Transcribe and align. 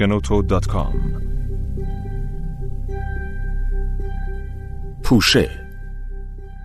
shenoto.com 0.00 0.94
پوشه. 5.02 5.50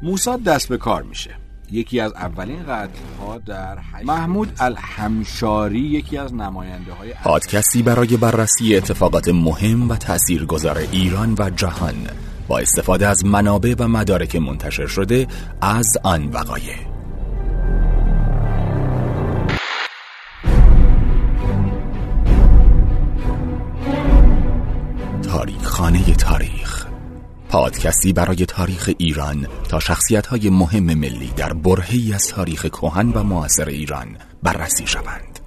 موساد 0.01 0.43
دست 0.43 0.69
به 0.69 0.77
کار 0.77 1.03
میشه. 1.03 1.35
یکی 1.71 1.99
از 1.99 2.13
اولین 2.13 2.63
قتل 2.63 2.89
ها 3.19 3.37
در 3.37 3.77
محمود 4.03 4.51
الحمشاری 4.59 5.79
یکی 5.79 6.17
از 6.17 6.33
نماینده 6.33 6.93
های 6.93 7.13
پادکستی 7.23 7.83
برای 7.83 8.17
بررسی 8.17 8.75
اتفاقات 8.75 9.27
مهم 9.27 9.89
و 9.89 9.95
تاثیرگذار 9.95 10.77
ایران 10.77 11.35
و 11.39 11.49
جهان. 11.49 12.07
با 12.47 12.59
استفاده 12.59 13.07
از 13.07 13.25
منابع 13.25 13.75
و 13.79 13.87
مدارک 13.87 14.35
منتشر 14.35 14.87
شده 14.87 15.27
از 15.61 15.97
آن 16.03 16.29
وقایع. 16.29 16.94
خانه 25.75 26.13
تاریخ. 26.13 26.85
پادکستی 27.49 28.13
برای 28.13 28.45
تاریخ 28.45 28.89
ایران 28.97 29.47
تا 29.69 29.79
شخصیت 29.79 30.27
های 30.27 30.49
مهم 30.49 30.83
ملی 30.83 31.31
در 31.35 31.53
برهی 31.53 32.13
از 32.13 32.27
تاریخ 32.27 32.65
کهن 32.65 33.09
و 33.09 33.23
معاصر 33.23 33.65
ایران 33.65 34.17
بررسی 34.43 34.87
شوند. 34.87 35.39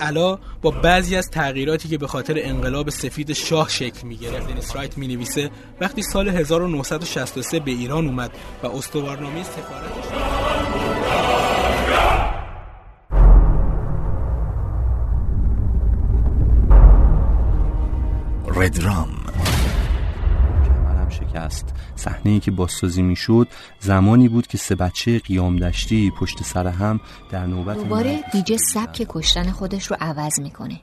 علا 0.00 0.38
با 0.62 0.70
بعضی 0.70 1.16
از 1.16 1.30
تغییراتی 1.30 1.88
که 1.88 1.98
به 1.98 2.06
خاطر 2.06 2.34
انقلاب 2.36 2.90
سفید 2.90 3.32
شاه 3.32 3.68
شکل 3.68 4.06
می 4.06 4.16
گرفت 4.16 4.48
دنیس 4.48 4.76
رایت 4.76 4.98
می 4.98 5.08
نویسه 5.08 5.50
وقتی 5.80 6.02
سال 6.02 6.28
1963 6.28 7.60
به 7.60 7.70
ایران 7.70 8.06
اومد 8.06 8.30
و 8.62 8.66
استوارنامه 8.66 9.42
سفارتش 9.42 10.06
ردرام 18.56 19.25
شکست 21.36 21.64
صحنه 21.96 22.32
ای 22.32 22.40
که 22.40 22.50
بازسازی 22.50 23.02
می‌شد 23.02 23.48
زمانی 23.80 24.28
بود 24.28 24.46
که 24.46 24.58
سه 24.58 24.74
بچه 24.74 25.18
قیام 25.18 25.56
دشتی 25.56 26.12
پشت 26.20 26.42
سر 26.42 26.66
هم 26.66 27.00
در 27.30 27.46
نوبت 27.46 27.76
دوباره 27.76 28.24
دیجه 28.32 28.56
سبک 28.56 29.06
کشتن 29.08 29.50
خودش 29.50 29.86
رو 29.86 29.96
عوض 30.00 30.40
می‌کنه. 30.40 30.80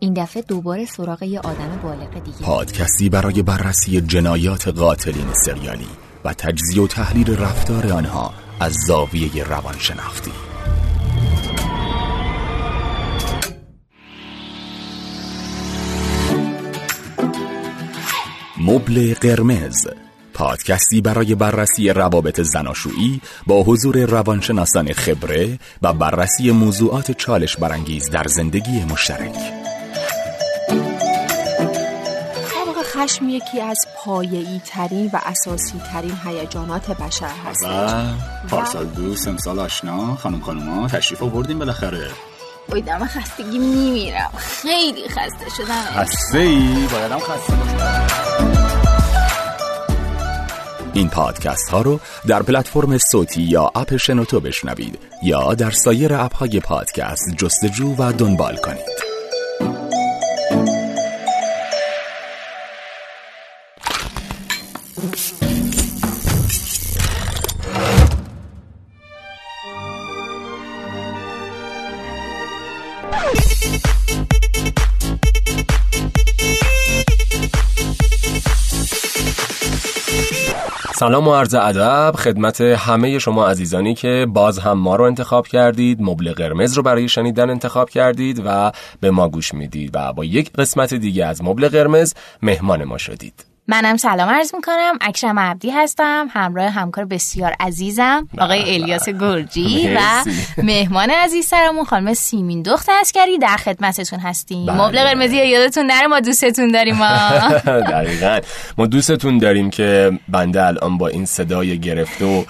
این 0.00 0.14
دفعه 0.14 0.42
دوباره 0.42 0.84
سراغ 0.84 1.22
یه 1.22 1.40
آدم 1.40 1.80
بالغ 1.82 2.24
دیگه. 2.24 2.38
پادکستی 2.42 3.08
برای 3.08 3.42
بررسی 3.42 4.00
جنایات 4.00 4.68
قاتلین 4.68 5.32
سریالی 5.44 5.88
و 6.24 6.32
تجزیه 6.32 6.82
و 6.82 6.86
تحلیل 6.86 7.36
رفتار 7.36 7.92
آنها 7.92 8.32
از 8.60 8.74
زاویه 8.86 9.44
روانشناختی. 9.44 10.32
مبل 18.66 19.14
قرمز. 19.14 19.86
پادکستی 20.34 21.00
برای 21.00 21.34
بررسی 21.34 21.88
روابط 21.88 22.40
زناشویی 22.40 23.20
با 23.46 23.62
حضور 23.62 24.04
روانشناسان 24.04 24.92
خبره 24.92 25.58
و 25.82 25.92
بررسی 25.92 26.50
موضوعات 26.50 27.10
چالش 27.10 27.56
برانگیز 27.56 28.10
در 28.10 28.24
زندگی 28.26 28.84
مشترک. 28.84 29.36
خشم 32.96 33.28
یکی 33.28 33.60
از 33.60 33.78
پایه‌ای 33.96 34.60
ترین 34.66 35.10
و 35.12 35.20
اساسی 35.26 35.80
ترین 35.92 36.18
هیجانات 36.24 36.90
بشر 36.90 37.30
هست. 37.46 37.64
پارسال 38.48 38.86
دوست 38.86 39.28
امسال 39.28 39.58
آشنا 39.58 40.16
خانم 40.16 40.40
خانوما 40.40 40.88
تشریف 40.88 41.22
آوردیم 41.22 41.58
بالاخره. 41.58 42.10
بایدم 42.68 43.06
خستگی 43.06 43.58
میمیرم. 43.58 44.30
خیلی 44.36 45.08
خسته 45.08 45.50
شدم. 45.56 46.02
خسته 46.02 46.38
ای 46.38 46.86
بایدم 46.92 47.18
خسته 47.18 47.52
باشم. 47.52 48.15
این 50.96 51.08
پادکست 51.08 51.68
ها 51.70 51.82
رو 51.82 52.00
در 52.26 52.42
پلتفرم 52.42 52.98
صوتی 52.98 53.42
یا 53.42 53.72
اپ 53.74 53.96
شنوتو 53.96 54.40
بشنوید 54.40 54.98
یا 55.22 55.54
در 55.54 55.70
سایر 55.70 56.14
اپ 56.14 56.34
های 56.34 56.60
پادکست 56.60 57.36
جستجو 57.36 57.94
و 57.98 58.12
دنبال 58.12 58.56
کنید. 58.56 58.95
سلام 81.06 81.28
و 81.28 81.34
عرض 81.34 81.54
ادب 81.54 82.12
خدمت 82.16 82.60
همه 82.60 83.18
شما 83.18 83.48
عزیزانی 83.48 83.94
که 83.94 84.26
باز 84.28 84.58
هم 84.58 84.78
ما 84.78 84.96
رو 84.96 85.04
انتخاب 85.04 85.46
کردید 85.46 86.02
مبل 86.02 86.32
قرمز 86.32 86.74
رو 86.74 86.82
برای 86.82 87.08
شنیدن 87.08 87.50
انتخاب 87.50 87.90
کردید 87.90 88.42
و 88.46 88.72
به 89.00 89.10
ما 89.10 89.28
گوش 89.28 89.54
می‌دید 89.54 89.90
و 89.94 90.12
با 90.12 90.24
یک 90.24 90.52
قسمت 90.52 90.94
دیگه 90.94 91.26
از 91.26 91.44
مبل 91.44 91.68
قرمز 91.68 92.14
مهمان 92.42 92.84
ما 92.84 92.98
شدید. 92.98 93.55
منم 93.68 93.96
سلام 93.96 94.28
عرض 94.28 94.54
می‌کنم. 94.54 94.92
اکرم 95.00 95.38
عبدی 95.38 95.70
هستم. 95.70 96.26
همراه 96.32 96.68
همکار 96.70 97.04
بسیار 97.04 97.54
عزیزم 97.60 98.28
آقای 98.38 98.74
الیاس 98.74 99.08
گرجی 99.08 99.94
و 99.96 100.00
مهمان 100.62 101.10
عزیز 101.10 101.46
سرمون 101.46 101.84
خانم 101.84 102.14
سیمین 102.14 102.62
دخت 102.62 102.88
اسکری 103.00 103.38
در 103.38 103.56
خدمتتون 103.56 104.18
هستیم. 104.18 104.66
بله. 104.66 104.82
مبل 104.82 104.98
قرمزی 105.02 105.36
یادتون 105.36 105.86
نره 105.86 106.06
ما 106.06 106.20
دوستتون 106.20 106.68
داریم 106.70 106.96
ما. 106.96 107.18
دقیقا. 107.92 108.38
ما 108.78 108.86
دوستتون 108.86 109.38
داریم 109.38 109.70
که 109.70 110.12
بنده 110.28 110.64
الان 110.66 110.98
با 110.98 111.08
این 111.08 111.24
صدای 111.26 111.78
گرفته 111.80 112.24
و 112.24 112.44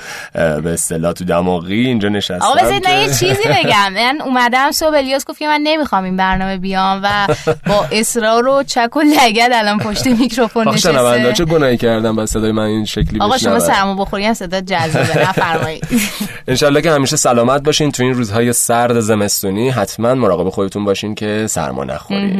به 0.60 0.72
اصطلاح 0.72 1.12
تو 1.12 1.24
دماغی 1.24 1.86
اینجا 1.86 2.08
نشستم 2.08 2.44
آقا 2.46 2.54
بذارید 2.54 2.88
من 2.88 2.92
که- 2.94 3.00
یه 3.00 3.06
چیزی 3.34 3.48
بگم. 3.64 3.92
من 3.92 4.20
اومدم 4.24 4.70
صبح 4.70 4.94
الیاس 4.96 5.24
گفت 5.24 5.38
که 5.38 5.46
من 5.46 5.60
نمی‌خوام 5.62 6.04
این 6.04 6.16
برنامه 6.16 6.56
بیام 6.58 7.00
و 7.04 7.26
با 7.66 7.86
اصرار 7.92 8.48
و 8.48 8.62
چک 8.62 8.96
و 8.96 9.00
لگد 9.00 9.50
الان 9.54 9.78
پشت 9.78 10.06
میکروفون 10.20 10.68
آخه 10.68 10.78
شنونده. 11.14 11.32
چه 11.32 11.44
گناهی 11.44 11.76
کردم 11.76 12.16
با 12.16 12.26
صدای 12.26 12.52
من 12.52 12.62
این 12.62 12.84
شکلی 12.84 13.20
آقا 13.20 13.38
شما؟ 13.38 13.58
سرمو 13.58 13.94
بخوری 13.94 14.24
هم 14.24 14.34
صدا 14.34 14.60
جذابه. 14.60 15.22
نفرمایید. 15.28 15.86
انشالله 16.48 16.82
که 16.82 16.90
همیشه 16.90 17.16
سلامت 17.16 17.62
باشین. 17.62 17.90
تو 17.92 18.02
این 18.02 18.14
روزهای 18.14 18.52
سرد 18.52 19.00
زمستونی 19.00 19.70
حتما 19.70 20.14
مراقب 20.14 20.48
خودتون 20.48 20.84
باشین 20.84 21.14
که 21.14 21.46
سرما 21.48 21.84
نخورید. 21.84 22.36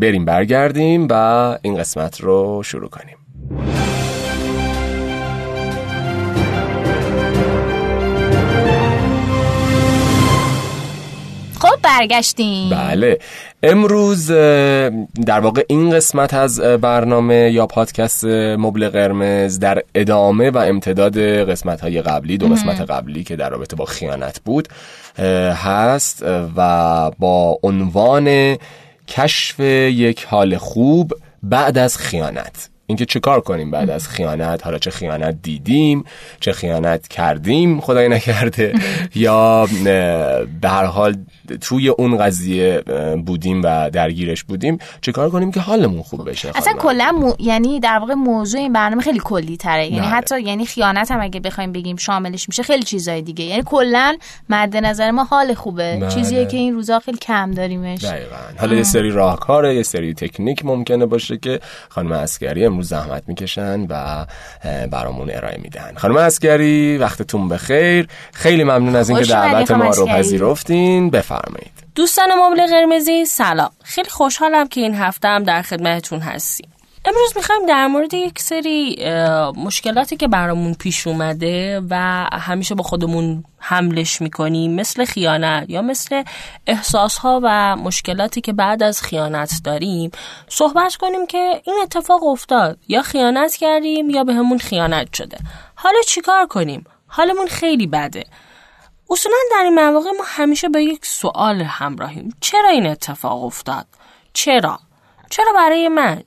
بریم 0.00 0.24
برگردیم 0.24 1.06
و 1.10 1.14
این 1.62 1.76
قسمت 1.76 2.20
رو 2.20 2.62
شروع 2.64 2.88
کنیم. 2.88 3.16
برگشتیم. 11.82 12.70
بله. 12.70 13.18
امروز 13.62 14.26
در 15.26 15.40
واقع 15.40 15.62
این 15.68 15.90
قسمت 15.90 16.34
از 16.34 16.60
برنامه 16.60 17.50
یا 17.50 17.66
پادکست 17.66 18.24
مبل 18.58 18.88
قرمز 18.88 19.58
در 19.58 19.82
ادامه 19.94 20.50
و 20.50 20.58
امتداد 20.58 21.18
قسمت 21.18 21.80
های 21.80 22.02
قبلی 22.02 22.38
دو 22.38 22.48
قسمت 22.48 22.80
قبلی 22.80 23.24
که 23.24 23.36
در 23.36 23.50
رابطه 23.50 23.76
با 23.76 23.84
خیانت 23.84 24.40
بود 24.44 24.68
هست 25.54 26.24
و 26.56 27.10
با 27.18 27.58
عنوان 27.62 28.56
کشف 29.08 29.60
یک 29.60 30.24
حال 30.24 30.56
خوب 30.56 31.12
بعد 31.42 31.78
از 31.78 31.98
خیانت. 31.98 32.68
اینکه 32.86 33.04
چه 33.04 33.20
کار 33.20 33.40
کنیم 33.40 33.70
بعد 33.70 33.90
از 33.90 34.08
خیانت؟ 34.08 34.64
حالا 34.64 34.78
چه 34.78 34.90
خیانت 34.90 35.42
دیدیم؟ 35.42 36.04
چه 36.40 36.52
خیانت 36.52 37.08
کردیم؟ 37.08 37.80
خدای 37.80 38.08
نکرده. 38.08 38.72
یا 39.14 39.68
به 40.60 40.68
هر 40.68 40.84
حال 40.84 41.16
توی 41.60 41.88
اون 41.88 42.18
قضیه 42.18 42.82
بودیم 43.26 43.62
و 43.64 43.90
درگیرش 43.90 44.44
بودیم 44.44 44.78
چه 45.00 45.12
کار 45.12 45.30
کنیم 45.30 45.52
که 45.52 45.60
حالمون 45.60 46.02
خوب 46.02 46.30
بشه 46.30 46.52
اصلا؟ 46.54 46.72
کلا 46.72 47.12
مو... 47.12 47.32
یعنی 47.38 47.80
در 47.80 47.98
واقع 47.98 48.14
موضوع 48.14 48.60
این 48.60 48.72
برنامه 48.72 49.02
خیلی 49.02 49.20
کلی 49.24 49.56
تره 49.56 49.84
یعنی 49.84 50.00
بله. 50.00 50.08
حتی 50.08 50.40
یعنی 50.40 50.66
خیانت 50.66 51.10
هم 51.10 51.20
اگه 51.20 51.40
بخوایم 51.40 51.72
بگیم 51.72 51.96
شاملش 51.96 52.48
میشه 52.48 52.62
خیلی 52.62 52.82
چیزای 52.82 53.22
دیگه. 53.22 53.44
یعنی 53.44 53.62
کلا 53.66 54.16
مد 54.48 54.76
نظر 54.76 55.10
ما 55.10 55.24
حال 55.24 55.54
خوبه. 55.54 55.96
بله. 56.00 56.10
چیزیه 56.10 56.46
که 56.46 56.56
این 56.56 56.74
روزا 56.74 56.98
خیلی 56.98 57.18
کم 57.18 57.50
داریمش. 57.50 58.04
دقیقا. 58.04 58.36
حالا 58.58 58.74
یه 58.74 58.82
سری 58.82 59.10
راهکاره 59.10 59.74
یه 59.74 59.82
سری 59.82 60.14
تکنیک 60.14 60.64
ممکنه 60.64 61.06
باشه 61.06 61.36
که 61.36 61.60
خانم 61.88 62.12
اسکری 62.12 62.66
امروز 62.66 62.88
زحمت 62.88 63.22
می‌کشن 63.26 63.86
و 63.88 64.26
برامون 64.90 65.30
ارائه 65.30 65.58
میدن. 65.62 65.92
خانم 65.96 66.16
اسکری 66.16 66.98
وقتتون 66.98 67.48
بخیر. 67.48 68.08
خیلی 68.32 68.64
ممنون 68.64 68.96
از 68.96 69.10
اینکه 69.10 69.24
دعوت 69.24 69.70
ما 69.70 69.90
رو. 69.90 70.06
پذیرفتین. 70.06 71.10
بفرمایید. 71.10 71.41
دوستان 71.94 72.28
مبل 72.34 72.66
قرمزی 72.66 73.24
سلام. 73.24 73.70
خیلی 73.84 74.10
خوشحالم 74.10 74.68
که 74.68 74.80
این 74.80 74.94
هفته 74.94 75.28
هم 75.28 75.44
در 75.44 75.62
خدمتتون 75.62 76.20
هستیم. 76.20 76.68
امروز 77.04 77.32
می‌خوایم 77.36 77.66
در 77.66 77.86
مورد 77.86 78.14
یک 78.14 78.38
سری 78.38 79.04
مشکلاتی 79.56 80.16
که 80.16 80.28
برامون 80.28 80.74
پیش 80.74 81.06
اومده 81.06 81.82
و 81.90 82.26
همیشه 82.32 82.74
با 82.74 82.82
خودمون 82.82 83.44
حملش 83.58 84.20
می‌کنیم 84.20 84.74
مثل 84.74 85.04
خیانت 85.04 85.70
یا 85.70 85.82
مثل 85.82 86.22
احساس 86.66 87.18
ها 87.18 87.40
و 87.42 87.76
مشکلاتی 87.76 88.40
که 88.40 88.52
بعد 88.52 88.82
از 88.82 89.02
خیانت 89.02 89.60
داریم 89.64 90.10
صحبت 90.48 90.96
کنیم 90.96 91.26
که 91.26 91.62
این 91.64 91.76
اتفاق 91.82 92.24
افتاد. 92.24 92.78
یا 92.88 93.02
خیانت 93.02 93.56
کردیم 93.56 94.10
یا 94.10 94.24
به 94.24 94.34
همون 94.34 94.58
خیانت 94.58 95.14
شده. 95.14 95.38
حالا 95.74 95.98
چیکار 96.08 96.46
کنیم؟ 96.46 96.84
حالمون 97.06 97.46
خیلی 97.46 97.86
بده. 97.86 98.24
اصولا 99.12 99.36
در 99.50 99.62
این 99.64 99.74
مواقع 99.74 100.10
ما 100.10 100.24
همیشه 100.26 100.68
به 100.68 100.84
یک 100.84 101.06
سوال 101.06 101.62
همراهیم. 101.62 102.36
چرا 102.40 102.68
این 102.68 102.86
اتفاق 102.86 103.44
افتاد؟ 103.44 103.86
چرا؟ 104.32 104.78
چرا 105.30 105.52
برای 105.52 105.88
من؟ 105.88 106.22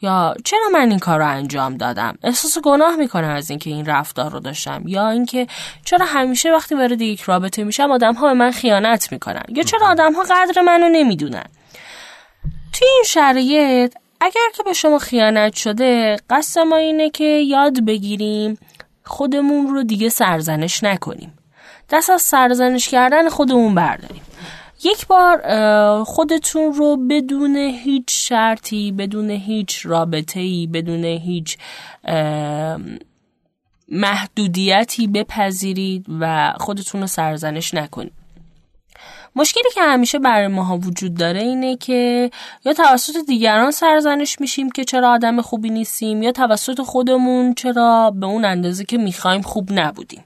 یا 0.00 0.34
چرا 0.44 0.68
من 0.72 0.90
این 0.90 0.98
کار 0.98 1.18
رو 1.18 1.28
انجام 1.28 1.76
دادم؟ 1.76 2.18
احساس 2.22 2.58
گناه 2.58 2.96
می‌کنم 2.96 3.30
از 3.30 3.50
اینکه 3.50 3.70
این 3.70 3.86
رفتار 3.86 4.30
رو 4.30 4.40
داشتم. 4.40 4.82
یا 4.86 5.08
اینکه 5.08 5.46
چرا 5.84 6.06
همیشه 6.06 6.52
وقتی 6.52 6.74
وارد 6.74 7.00
یک 7.00 7.20
رابطه 7.20 7.64
میشم 7.64 7.90
آدم 7.90 8.14
ها 8.14 8.26
به 8.26 8.34
من 8.34 8.50
خیانت 8.50 9.12
می‌کنن؟ 9.12 9.44
یا 9.48 9.62
چرا 9.62 9.88
آدم 9.88 10.12
ها 10.12 10.22
قدر 10.22 10.62
منو 10.62 10.88
نمی‌دونن؟ 10.88 11.46
توی 12.72 12.88
این 12.94 13.04
شرایط 13.06 13.94
اگر 14.20 14.50
که 14.54 14.62
به 14.62 14.72
شما 14.72 14.98
خیانت 14.98 15.54
شده 15.54 16.16
قصد 16.30 16.60
ما 16.60 16.76
اینه 16.76 17.10
که 17.10 17.24
یاد 17.24 17.84
بگیریم 17.84 18.58
خودمون 19.04 19.66
رو 19.66 19.82
دیگه 19.82 20.08
سرزنش 20.08 20.84
نکنیم. 20.84 21.38
دست 21.90 22.10
از 22.10 22.22
سرزنش 22.22 22.88
کردن 22.88 23.28
خودمون 23.28 23.74
برداریم. 23.74 24.22
یک 24.84 25.06
بار 25.06 26.04
خودتون 26.04 26.72
رو 26.72 26.96
بدون 27.10 27.56
هیچ 27.56 28.04
شرطی 28.08 28.92
بدون 28.92 29.30
هیچ 29.30 29.86
رابطه‌ای 29.86 30.66
بدون 30.66 31.04
هیچ 31.04 31.58
محدودیتی 33.88 35.06
بپذیرید 35.06 36.06
و 36.20 36.54
خودتون 36.56 37.00
رو 37.00 37.06
سرزنش 37.06 37.74
نکنید. 37.74 38.12
مشکلی 39.36 39.70
که 39.74 39.82
همیشه 39.82 40.18
برای 40.18 40.46
ماها 40.48 40.76
وجود 40.78 41.14
داره 41.14 41.40
اینه 41.40 41.76
که 41.76 42.30
یا 42.64 42.72
توسط 42.72 43.14
دیگران 43.26 43.70
سرزنش 43.70 44.40
میشیم 44.40 44.70
که 44.70 44.84
چرا 44.84 45.10
آدم 45.10 45.40
خوبی 45.40 45.70
نیستیم 45.70 46.22
یا 46.22 46.32
توسط 46.32 46.80
خودمون 46.80 47.54
چرا 47.54 48.10
به 48.10 48.26
اون 48.26 48.44
اندازه 48.44 48.84
که 48.84 48.98
می‌خوایم 48.98 49.42
خوب 49.42 49.68
نبودیم. 49.72 50.24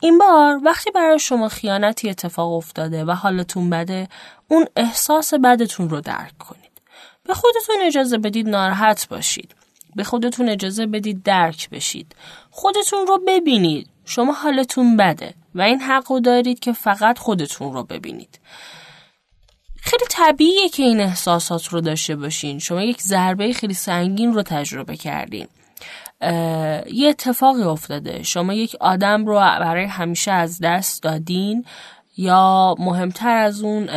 این 0.00 0.18
بار 0.18 0.60
وقتی 0.64 0.90
برای 0.90 1.18
شما 1.18 1.48
خیانتی 1.48 2.10
اتفاق 2.10 2.52
افتاده 2.52 3.04
و 3.04 3.10
حالتون 3.10 3.70
بده 3.70 4.08
اون 4.48 4.66
احساس 4.76 5.34
بدتون 5.34 5.90
رو 5.90 6.00
درک 6.00 6.38
کنید. 6.38 6.70
به 7.24 7.34
خودتون 7.34 7.76
اجازه 7.82 8.18
بدید 8.18 8.48
ناراحت 8.48 9.08
باشید. 9.08 9.54
به 9.96 10.04
خودتون 10.04 10.48
اجازه 10.48 10.86
بدید 10.86 11.22
درک 11.22 11.70
بشید. 11.70 12.14
خودتون 12.50 13.06
رو 13.06 13.20
ببینید. 13.26 13.88
شما 14.04 14.32
حالتون 14.32 14.96
بده 14.96 15.34
و 15.54 15.62
این 15.62 15.80
حق 15.80 16.12
رو 16.12 16.20
دارید 16.20 16.60
که 16.60 16.72
فقط 16.72 17.18
خودتون 17.18 17.72
رو 17.72 17.82
ببینید. 17.82 18.40
خیلی 19.82 20.04
طبیعیه 20.08 20.68
که 20.68 20.82
این 20.82 21.00
احساسات 21.00 21.68
رو 21.68 21.80
داشته 21.80 22.16
باشین. 22.16 22.58
شما 22.58 22.82
یک 22.82 23.02
ضربه 23.02 23.52
خیلی 23.52 23.74
سنگین 23.74 24.34
رو 24.34 24.42
تجربه 24.42 24.96
کردین. 24.96 25.48
یه 26.92 27.08
اتفاقی 27.08 27.62
افتاده. 27.62 28.22
شما 28.22 28.54
یک 28.54 28.76
آدم 28.80 29.26
رو 29.26 29.34
برای 29.34 29.84
همیشه 29.84 30.32
از 30.32 30.60
دست 30.60 31.02
دادین 31.02 31.64
یا 32.16 32.74
مهمتر 32.78 33.36
از 33.36 33.62
اون 33.62 33.88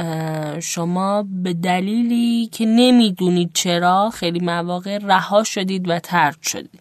شما 0.59 1.25
به 1.43 1.53
دلیلی 1.53 2.49
که 2.51 2.65
نمی‌دونید 2.65 3.51
چرا 3.53 4.09
خیلی 4.09 4.39
مواقع 4.39 4.97
رها 4.97 5.43
شدید 5.43 5.89
و 5.89 5.99
ترد 5.99 6.41
شدید. 6.41 6.79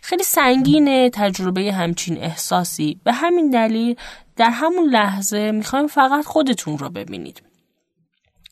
خیلی 0.00 0.22
سنگینه 0.22 1.10
تجربه 1.10 1.72
همچین 1.72 2.18
احساسی. 2.18 3.00
به 3.04 3.12
همین 3.12 3.50
دلیل 3.50 3.96
در 4.36 4.50
همون 4.50 4.88
لحظه 4.88 5.50
می‌خوایم 5.50 5.86
فقط 5.86 6.24
خودتون 6.24 6.78
رو 6.78 6.90
ببینید. 6.90 7.42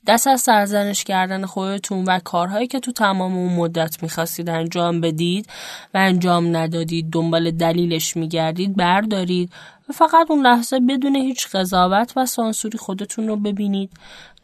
دست 0.06 0.27
از 0.27 0.41
سرزنش 0.41 1.05
کردن 1.05 1.47
خودتون 1.47 2.05
و 2.05 2.19
کارهایی 2.19 2.67
که 2.67 2.81
تو 2.81 2.93
تمام 2.93 3.37
اون 3.37 3.53
مدت 3.53 4.03
می‌خواستید 4.03 4.49
انجام 4.49 5.01
بدید 5.01 5.47
و 5.95 5.99
انجام 5.99 6.56
ندادید 6.56 7.11
دنبال 7.12 7.51
دلیلش 7.51 8.17
میگردید 8.17 8.77
بردارید 8.77 9.53
و 9.89 9.93
فقط 9.93 10.31
اون 10.31 10.47
لحظه 10.47 10.81
بدون 10.81 11.17
هیچ 11.17 11.49
قضاوت 11.49 12.12
و 12.17 12.27
سانسوری 12.27 12.79
خودتون 12.79 13.29
رو 13.29 13.37
ببینید. 13.37 13.91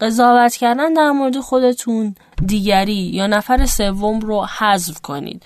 قضاوت 0.00 0.54
کردن 0.54 0.92
در 0.92 1.10
مورد 1.10 1.40
خودتون 1.40 2.14
دیگری 2.46 2.92
یا 2.94 3.26
نفر 3.26 3.66
سوم 3.66 4.20
رو 4.20 4.46
حذف 4.58 5.00
کنید. 5.00 5.42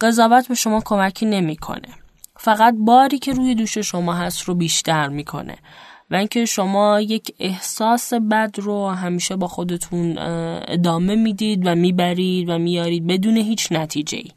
قضاوت 0.00 0.48
به 0.48 0.54
شما 0.54 0.82
کمکی 0.84 1.26
نمی‌کنه. 1.26 1.88
فقط 2.36 2.74
باری 2.78 3.18
که 3.18 3.32
روی 3.32 3.54
دوش 3.54 3.78
شما 3.78 4.14
هست 4.14 4.42
رو 4.42 4.54
بیشتر 4.54 5.08
می‌کنه. 5.08 5.56
و 6.10 6.14
اینکه 6.14 6.44
شما 6.44 7.00
یک 7.00 7.34
احساس 7.38 8.14
بد 8.14 8.54
رو 8.58 8.88
همیشه 8.88 9.36
با 9.36 9.48
خودتون 9.48 10.18
ادامه 10.68 11.14
می‌دید 11.14 11.66
و 11.66 11.74
می‌برید 11.74 12.48
و 12.48 12.58
میارید 12.58 13.06
بدون 13.06 13.36
هیچ 13.36 13.72
نتیجه 13.72 14.18
ای. 14.18 14.30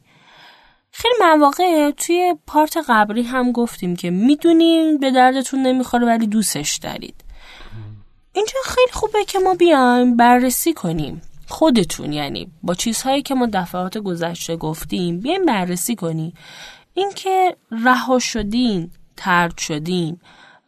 خیلی 0.90 1.14
مواقع 1.20 1.90
توی 1.90 2.34
پارت 2.46 2.76
قبلی 2.88 3.22
هم 3.22 3.52
گفتیم 3.52 3.96
که 3.96 4.10
می‌دونیم 4.10 4.98
به 4.98 5.10
دردتون 5.10 5.62
نمی‌خوره 5.62 6.06
ولی 6.06 6.26
دوستش 6.26 6.76
دارید 6.76 7.24
اینجا 8.32 8.58
خیلی 8.64 8.92
خوبه 8.92 9.24
که 9.24 9.38
ما 9.38 9.54
بیایم 9.54 10.16
بررسی 10.16 10.72
کنیم 10.72 11.22
خودتون 11.48 12.12
یعنی 12.12 12.52
با 12.62 12.74
چیزهایی 12.74 13.22
که 13.22 13.34
ما 13.34 13.48
دفعات 13.52 13.98
گذشته 13.98 14.56
گفتیم 14.56 15.20
بیایم 15.20 15.46
بررسی 15.46 15.94
کنیم 15.94 16.32
اینکه 16.94 17.56
رها 17.84 18.18
شدین 18.18 18.90
ترد 19.16 19.58
شدین 19.58 20.20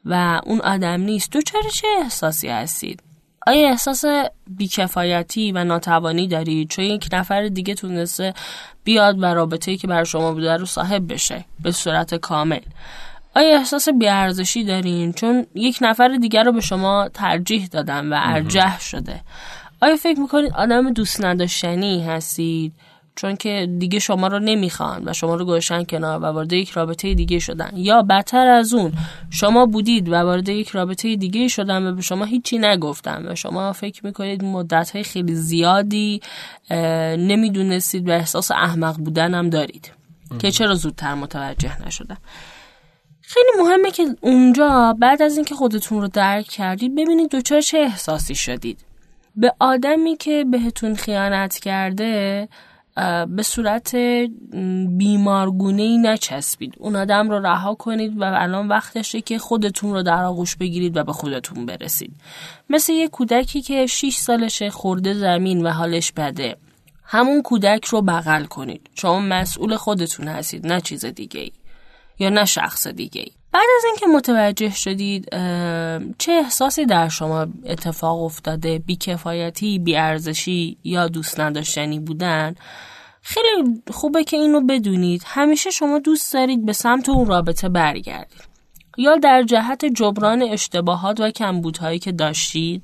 و 0.07 0.41
اون 0.45 0.61
آدم 0.61 1.01
نیست. 1.01 1.31
تو 1.31 1.41
چرا 1.41 1.71
چه 1.71 1.89
احساسی 2.03 2.49
هستید 2.49 3.03
آیا 3.47 3.69
احساس 3.69 4.05
بیکفایتی 4.47 5.53
و 5.53 5.65
ناتوانی 5.65 6.29
دارید 6.29 6.69
چون 6.69 6.85
یک 6.85 7.09
نفر 7.13 7.49
دیگه 7.49 7.75
تونسته 7.75 8.35
بیاد 8.85 9.23
و 9.23 9.25
رابطه‌ای 9.25 9.77
که 9.77 9.87
برای 9.87 10.07
شما 10.07 10.33
بوده 10.33 10.57
رو 10.57 10.67
صاحب 10.67 11.13
بشه 11.13 11.45
به 11.63 11.73
صورت 11.73 12.15
کامل. 12.15 12.61
آیا 13.37 13.59
احساس 13.59 13.89
بیارزشی 13.89 14.65
دارین؟ 14.65 15.13
چون 15.13 15.47
یک 15.55 15.79
نفر 15.81 16.09
دیگر 16.09 16.45
رو 16.45 16.53
به 16.53 16.61
شما 16.61 17.09
ترجیح 17.15 17.67
دادن 17.67 18.13
و 18.13 18.21
ارجح 18.23 18.81
شده. 18.81 19.21
آیا 19.83 19.97
فکر 19.97 20.21
می‌کنید 20.21 20.53
آدم 20.53 20.93
دوست 20.93 21.25
نداشتنی 21.25 22.05
هستید؟ 22.05 22.73
چون 23.17 23.37
که 23.37 23.69
دیگه 23.79 23.99
شما 23.99 24.27
رو 24.27 24.39
نمی‌خوان 24.39 25.09
و 25.09 25.13
شما 25.13 25.35
رو 25.35 25.45
گوشن 25.45 25.85
کنار 25.85 26.19
و 26.19 26.25
وارد 26.25 26.53
یک 26.53 26.71
رابطه 26.71 27.15
دیگه 27.15 27.39
شدن. 27.39 27.71
یا 27.75 28.03
بدتر 28.03 28.47
از 28.47 28.75
اون 28.75 28.93
شما 29.31 29.67
بودید 29.67 30.09
و 30.09 30.15
وارد 30.15 30.49
یک 30.49 30.69
رابطه 30.69 31.17
دیگه 31.17 31.49
شدن 31.49 31.87
و 31.87 31.95
به 31.95 32.03
شما 32.03 32.25
هیچی 32.25 32.59
نگفتن 32.59 33.33
و 33.33 33.35
شما 33.35 33.73
فکر 33.73 34.07
می‌کنید 34.07 34.45
مدت 34.45 34.91
های 34.91 35.03
خیلی 35.03 35.35
زیادی 35.35 36.21
نمی‌دونستید 37.19 38.09
و 38.09 38.13
احساس 38.13 38.51
احمق 38.51 38.97
بودن 38.97 39.35
هم 39.35 39.51
دارید. 39.51 39.93
که 40.39 40.51
چرا 40.51 40.75
زودتر 40.75 41.15
متوجه 41.15 41.87
نشدن؟ 41.87 42.17
خیلی 43.23 43.51
مهمه 43.59 43.91
که 43.91 44.07
اونجا 44.21 44.97
بعد 44.99 45.23
از 45.23 45.37
اینکه 45.37 45.55
خودتون 45.55 46.01
رو 46.01 46.09
درک 46.09 46.47
کردید 46.47 46.95
ببینید 46.95 47.31
دوچار 47.31 47.61
چه 47.61 47.79
احساسی 47.79 48.35
شدید. 48.35 48.85
به 49.37 49.55
آدمی 49.59 50.17
که 50.17 50.45
بهتون 50.51 50.95
خیانت 50.95 51.59
کرده 51.59 52.49
به 53.29 53.43
صورت 53.43 53.97
بیمارگونه 54.89 55.83
ای 55.83 55.99
نچسبید. 55.99 56.75
اون 56.79 56.97
آدم 56.97 57.31
رو 57.31 57.47
رها 57.47 57.75
کنید 57.75 58.21
و 58.21 58.25
الان 58.25 58.69
وقتشه 58.69 59.21
که 59.21 59.39
خودتون 59.39 59.93
رو 59.93 60.03
در 60.03 60.25
آغوش 60.25 60.57
بگیرید 60.57 60.97
و 60.97 61.05
به 61.05 61.13
خودتون 61.13 61.67
برسید. 61.67 62.13
مثل 62.71 62.93
یه 62.93 63.09
کودکی 63.09 63.63
که 63.63 63.87
6 63.87 64.17
سالشه 64.17 64.71
خورده 64.71 65.15
زمین 65.15 65.67
و 65.67 65.71
حالش 65.71 66.13
بده. 66.13 66.57
همون 67.05 67.43
کودک 67.43 67.85
رو 67.85 68.03
بغل 68.03 68.45
کنید. 68.45 68.91
چون 68.95 69.23
مسئول 69.23 69.77
خودتون 69.77 70.29
هستید 70.29 70.67
نه 70.67 70.81
چیز 70.81 71.05
دیگه 71.05 71.41
ای 71.41 71.53
یا 72.19 72.29
نه 72.29 72.45
شخص 72.45 72.87
دیگه 72.87 73.21
ای 73.21 73.33
بعد 73.53 73.67
از 73.77 73.85
اینکه 73.85 74.07
متوجه 74.07 74.71
شدید 74.71 75.29
چه 76.19 76.33
احساسی 76.33 76.87
در 76.87 77.09
شما 77.09 77.47
اتفاق 77.67 78.23
افتاده؟ 78.23 78.79
بیکفایتی 78.79 79.79
بیارزشی 79.79 80.79
یا 80.85 81.09
دوست 81.09 81.41
نداشتنی 81.41 81.99
بودن؟ 81.99 82.55
خیلی 83.23 83.83
خوبه 83.91 84.25
که 84.25 84.37
اینو 84.37 84.61
بدونید. 84.61 85.23
همیشه 85.27 85.71
شما 85.71 85.99
دوست 85.99 86.35
دارید 86.35 86.67
به 86.67 86.73
سمت 86.73 87.09
اون 87.09 87.27
رابطه 87.27 87.69
برگردید. 87.69 88.43
یا 88.99 89.17
در 89.17 89.43
جهت 89.43 89.85
جبران 89.85 90.43
اشتباهات 90.43 91.21
و 91.21 91.31
کمبودهایی 91.31 91.99
که 91.99 92.13
داشتید 92.13 92.83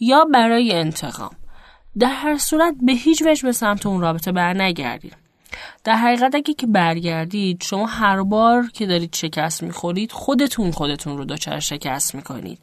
یا 0.00 0.24
برای 0.24 0.72
انتقام. 0.72 1.36
در 1.98 2.12
هر 2.12 2.38
صورت 2.38 2.74
به 2.82 2.92
هیچ 2.92 3.22
وجه 3.22 3.42
به 3.42 3.52
سمت 3.52 3.86
اون 3.86 4.00
رابطه 4.00 4.32
بر 4.32 4.54
نگردید 4.54 5.21
در 5.84 5.96
حقیقت 5.96 6.34
اگه 6.34 6.54
که 6.54 6.66
برگردید 6.66 7.62
شما 7.62 7.86
هر 7.86 8.22
بار 8.22 8.70
که 8.74 8.86
دارید 8.86 9.14
شکست 9.14 9.62
می‌خورید 9.62 10.12
خودتون 10.12 10.70
خودتون 10.70 11.18
رو 11.18 11.24
دچار 11.24 11.60
شکست 11.60 12.14
می‌کنید. 12.14 12.58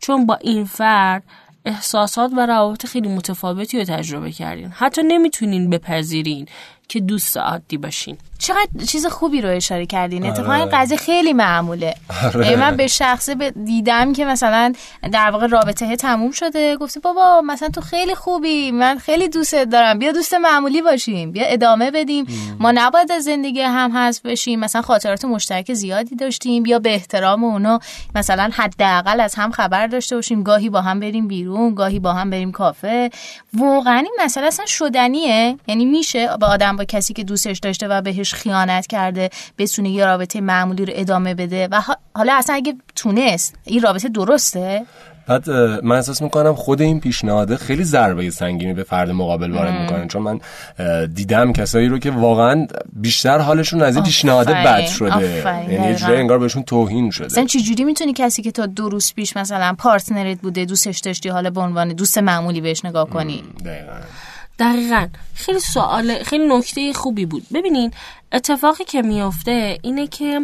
چون 0.00 0.26
با 0.26 0.34
این 0.34 0.64
فرد 0.64 1.22
احساسات 1.64 2.32
و 2.36 2.46
روابط 2.46 2.86
خیلی 2.86 3.08
متفاوتی 3.08 3.78
رو 3.78 3.84
تجربه 3.84 4.32
کردین. 4.32 4.68
حتی 4.68 5.02
نمی‌تونین 5.02 5.70
بپذیرین. 5.70 6.46
که 6.88 7.00
دوست 7.00 7.36
عادی 7.36 7.76
باشین. 7.76 8.18
چقدر 8.38 8.84
چیز 8.88 9.06
خوبی 9.06 9.40
رو 9.40 9.48
اشاره 9.48 9.86
کردین. 9.86 10.26
اتفاقا 10.26 10.52
این 10.52 10.68
قضیه 10.72 10.96
خیلی 10.96 11.32
معموله. 11.32 11.94
آره. 12.24 12.56
من 12.56 12.76
به 12.76 12.86
شخصه 12.86 13.34
دیدم 13.50 14.12
که 14.12 14.24
مثلا 14.24 14.72
در 15.12 15.30
واقع 15.30 15.46
رابطه 15.46 15.96
تموم 15.96 16.30
شده. 16.30 16.76
گفته 16.76 17.00
بابا 17.00 17.40
مثلا 17.40 17.68
تو 17.68 17.80
خیلی 17.80 18.14
خوبی. 18.14 18.70
من 18.70 18.98
خیلی 18.98 19.28
دوستت 19.28 19.64
دارم. 19.64 19.98
بیا 19.98 20.12
دوست 20.12 20.34
معمولی 20.34 20.82
باشیم. 20.82 21.32
بیا 21.32 21.44
ادامه 21.46 21.90
بدیم. 21.90 22.26
ما 22.60 22.72
نباید 22.72 23.12
از 23.12 23.24
زندگی 23.24 23.60
هم 23.60 23.96
حذف 23.96 24.26
بشیم. 24.26 24.60
مثلا 24.60 24.82
خاطرات 24.82 25.24
مشترک 25.24 25.74
زیادی 25.74 26.16
داشتیم. 26.16 26.62
بیا 26.62 26.78
به 26.78 26.94
احترام 26.94 27.44
اونا 27.44 27.80
مثلا 28.14 28.50
حداقل 28.52 29.20
از 29.20 29.34
هم 29.34 29.50
خبر 29.50 29.86
داشته 29.86 30.16
باشیم. 30.16 30.42
گاهی 30.42 30.68
با 30.68 30.80
هم 30.80 31.00
بریم 31.00 31.28
بیرون 31.28 31.74
گاهی 31.74 31.98
با 31.98 32.12
هم 32.12 32.30
بریم 32.30 32.52
کافه. 32.52 33.10
واقعا 33.54 33.98
این 33.98 34.16
مسئله 34.24 34.46
اصلا 34.46 34.66
شدنیه. 34.66 35.58
یعنی 35.66 35.84
میشه 35.84 36.36
با 36.40 36.46
آدم 36.46 36.73
با 36.76 36.84
کسی 36.84 37.14
که 37.14 37.24
دوستش 37.24 37.58
داشته 37.58 37.88
و 37.88 38.02
بهش 38.02 38.34
خیانت 38.34 38.86
کرده 38.86 39.30
بتونه 39.58 39.90
یه 39.90 40.06
رابطه 40.06 40.40
معمولی 40.40 40.84
رو 40.84 40.92
ادامه 40.96 41.34
بده 41.34 41.68
و 41.70 41.80
حالا 42.14 42.34
اصلا 42.34 42.56
اگه 42.56 42.74
تونست 42.96 43.54
این 43.64 43.82
رابطه 43.82 44.08
درسته؟ 44.08 44.86
بعد 45.26 45.50
من 45.82 45.96
احساس 45.96 46.22
می‌کنم 46.22 46.54
خود 46.54 46.82
این 46.82 47.00
پیشنهاده 47.00 47.56
خیلی 47.56 47.84
ضربه 47.84 48.30
سنگینی 48.30 48.74
به 48.74 48.82
فرد 48.82 49.10
مقابل 49.10 49.52
وارد 49.52 49.80
می‌کنه. 49.80 50.06
چون 50.06 50.22
من 50.22 50.40
دیدم 51.06 51.52
کسایی 51.52 51.88
رو 51.88 51.98
که 51.98 52.10
واقعا 52.10 52.66
بیشتر 52.92 53.38
حالشون 53.38 53.82
از 53.82 53.96
این 53.96 54.04
پیشنهاده 54.04 54.52
بد 54.52 54.86
شده. 54.86 55.42
یعنی 55.72 55.94
جوری 55.94 56.16
انگار 56.16 56.38
بهشون 56.38 56.62
توهین 56.62 57.10
شده. 57.10 57.26
مثلا 57.26 57.44
چجوری 57.44 57.84
می‌تونی 57.84 58.12
کسی 58.12 58.42
که 58.42 58.50
تا 58.50 58.66
دو 58.66 58.88
روز 58.88 59.14
پیش 59.14 59.36
مثلا 59.36 59.74
پارتنرت 59.78 60.40
بوده 60.40 60.64
دوستش 60.64 60.98
داشتی 60.98 61.28
حالا 61.28 61.50
به 61.50 61.60
عنوان 61.60 61.88
دوست 61.88 62.18
معمولی 62.18 62.60
بهش 62.60 62.84
نگاه 62.84 63.10
کنی؟ 63.10 63.42
دقیقا. 63.64 63.92
دقیقا. 64.58 65.08
خیلی 65.34 65.60
سوال 65.60 66.22
خیلی 66.22 66.48
نکته 66.48 66.92
خوبی 66.92 67.26
بود. 67.26 67.46
ببینین 67.54 67.92
اتفاقی 68.32 68.84
که 68.84 69.02
میافته 69.02 69.78
اینه 69.82 70.06
که 70.06 70.40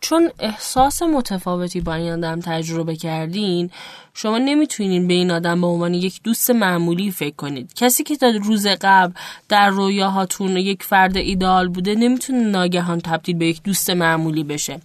چون 0.00 0.30
احساس 0.38 1.02
متفاوتی 1.02 1.80
با 1.80 1.94
این 1.94 2.12
آدم 2.12 2.40
تجربه 2.40 2.96
کردین 2.96 3.70
شما 4.20 4.38
نمی‌تونین 4.38 5.06
به 5.06 5.14
این 5.14 5.30
آدم 5.30 5.60
به 5.60 5.66
عنوان 5.66 5.94
یک 5.94 6.20
دوست 6.24 6.50
معمولی 6.50 7.10
فکر 7.10 7.36
کنید. 7.36 7.74
کسی 7.74 8.04
که 8.04 8.16
تا 8.16 8.30
روز 8.42 8.66
قبل 8.66 9.12
در 9.48 9.68
رویاهاتون 9.68 10.56
یک 10.56 10.82
فرد 10.82 11.16
ایدال 11.16 11.68
بوده 11.68 11.94
نمی‌تونه 11.94 12.38
ناگهان 12.40 13.00
تبدیل 13.00 13.36
به 13.36 13.46
یک 13.46 13.62
دوست 13.62 13.90
معمولی 13.90 14.44
بشه. 14.44 14.80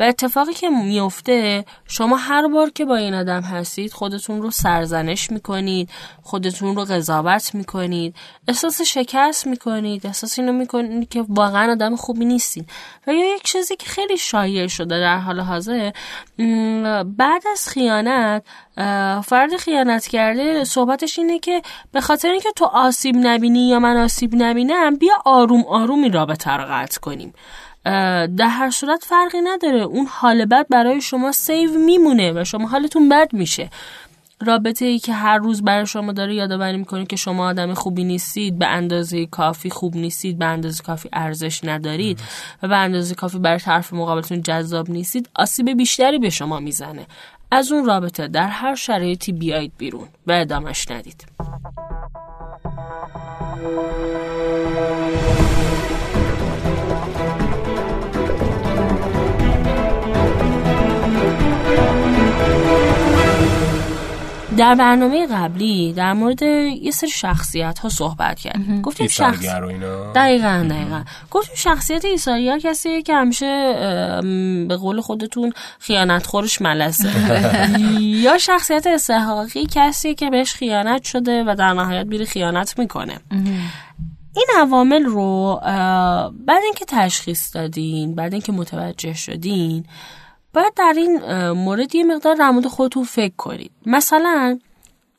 و 0.00 0.02
اتفاقی 0.04 0.54
که 0.54 0.70
میفته 0.70 1.64
شما 1.88 2.16
هر 2.16 2.48
بار 2.48 2.70
که 2.70 2.84
با 2.84 2.96
این 2.96 3.14
آدم 3.14 3.40
هستید 3.40 3.92
خودتون 3.92 4.42
رو 4.42 4.50
سرزنش 4.50 5.30
می‌کنید 5.30 5.90
خودتون 6.22 6.76
رو 6.76 6.84
قضاوت 6.84 7.54
می‌کنید 7.54 8.14
احساس 8.48 8.82
شکست 8.82 9.46
می‌کنید 9.46 10.06
احساس 10.06 10.38
اینو 10.38 10.52
می‌کنید 10.52 11.08
که 11.08 11.24
واقعا 11.28 11.72
آدم 11.72 11.96
خوبی 11.96 12.24
نیستید 12.24 12.70
و 13.06 13.12
یا 13.12 13.34
یک 13.34 13.42
چیزی 13.42 13.76
که 13.76 13.86
خیلی 13.86 14.16
شایع 14.16 14.66
شده 14.66 15.00
در 15.00 15.18
حال 15.18 15.40
حاضر 15.40 15.90
بعد 17.04 17.42
از 17.52 17.68
خیانت 17.68 18.44
فرد 19.24 19.56
خیانت 19.56 20.06
کرده 20.06 20.64
صحبتش 20.64 21.18
اینه 21.18 21.38
که 21.38 21.62
به 21.92 22.00
خاطر 22.00 22.28
اینکه 22.28 22.48
تو 22.56 22.64
آسیب 22.64 23.16
نبینی 23.18 23.68
یا 23.68 23.78
من 23.78 23.96
آسیب 23.96 24.34
نبینم 24.34 24.96
بیا 24.96 25.14
آروم 25.24 25.64
آروم 25.68 26.02
این 26.02 26.12
رابطه 26.12 26.50
رو 26.50 26.64
قطع 26.68 27.00
کنیم. 27.00 27.34
در 28.36 28.48
هر 28.48 28.70
صورت 28.70 29.04
فرقی 29.04 29.40
نداره. 29.40 29.82
اون 29.82 30.06
حال 30.06 30.44
بد 30.44 30.66
برای 30.70 31.00
شما 31.00 31.32
save 31.32 31.78
میمونه 31.78 32.32
و 32.32 32.44
شما 32.44 32.68
حالتون 32.68 33.08
بد 33.08 33.28
میشه. 33.32 33.70
رابطه 34.46 34.84
ای 34.84 34.98
که 34.98 35.12
هر 35.12 35.38
روز 35.38 35.62
برای 35.62 35.86
شما 35.86 36.12
داره 36.12 36.34
یادآوری 36.34 36.76
می‌کنه 36.76 37.06
که 37.06 37.16
شما 37.16 37.48
آدم 37.48 37.74
خوبی 37.74 38.04
نیستید 38.04 38.58
به 38.58 38.66
اندازه 38.66 39.26
کافی 39.26 39.70
خوب 39.70 39.96
نیستید 39.96 40.38
به 40.38 40.44
اندازه 40.44 40.82
کافی 40.82 41.08
ارزش 41.12 41.64
ندارید 41.64 42.20
و 42.62 42.68
به 42.68 42.76
اندازه 42.76 43.14
کافی 43.14 43.38
برای 43.38 43.58
طرف 43.58 43.92
مقابلتون 43.92 44.42
جذاب 44.42 44.90
نیستید 44.90 45.28
آسیب 45.34 45.76
بیشتری 45.76 46.18
به 46.18 46.30
شما 46.30 46.60
می‌زنه. 46.60 47.06
از 47.54 47.72
اون 47.72 47.84
رابطه 47.84 48.28
در 48.28 48.46
هر 48.48 48.74
شرایطی 48.74 49.32
بیایید 49.32 49.72
بیرون 49.78 50.08
و 50.26 50.32
ادامش 50.32 50.90
ندید. 50.90 51.24
در 64.56 64.74
برنامه 64.74 65.26
قبلی 65.26 65.92
در 65.92 66.12
مورد 66.12 66.42
یه 66.42 66.90
سری 66.90 67.10
شخصیت 67.10 67.78
ها 67.78 67.88
صحبت 67.88 68.40
کردیم. 68.40 68.82
گفتیم 68.82 69.06
شخص 69.06 69.46
دقیقا 70.14 70.66
دقیقا. 70.70 71.04
گفتیم 71.30 71.54
شخصیت 71.56 72.04
ایساریا 72.04 72.58
کسی 72.58 73.02
که 73.02 73.14
همیشه 73.14 73.74
به 74.68 74.76
قول 74.76 75.00
خودتون 75.00 75.52
خیانت 75.78 76.26
خورش 76.26 76.62
ملسه. 76.62 77.10
یا 78.24 78.38
شخصیت 78.38 78.86
استحقاقی 78.86 79.66
کسی 79.66 80.14
که 80.14 80.30
بهش 80.30 80.54
خیانت 80.54 81.02
شده 81.04 81.44
و 81.44 81.54
در 81.58 81.72
نهایت 81.72 82.06
بیری 82.06 82.26
خیانت 82.26 82.78
می‌کنه. 82.78 83.20
این 84.36 84.46
عوامل 84.58 85.02
رو 85.02 85.58
بعد 86.46 86.62
اینکه 86.64 86.84
تشخیص 86.88 87.54
دادین 87.56 88.14
بعد 88.14 88.32
اینکه 88.32 88.52
متوجه 88.52 89.12
شدین 89.14 89.84
باید 90.54 90.74
در 90.76 90.94
این 90.96 91.20
مورد 91.50 91.94
یه 91.94 92.04
مقدار 92.04 92.34
در 92.34 92.50
مورد 92.50 92.66
خودتون 92.66 93.04
فکر 93.04 93.34
کنید. 93.36 93.70
مثلا 93.86 94.58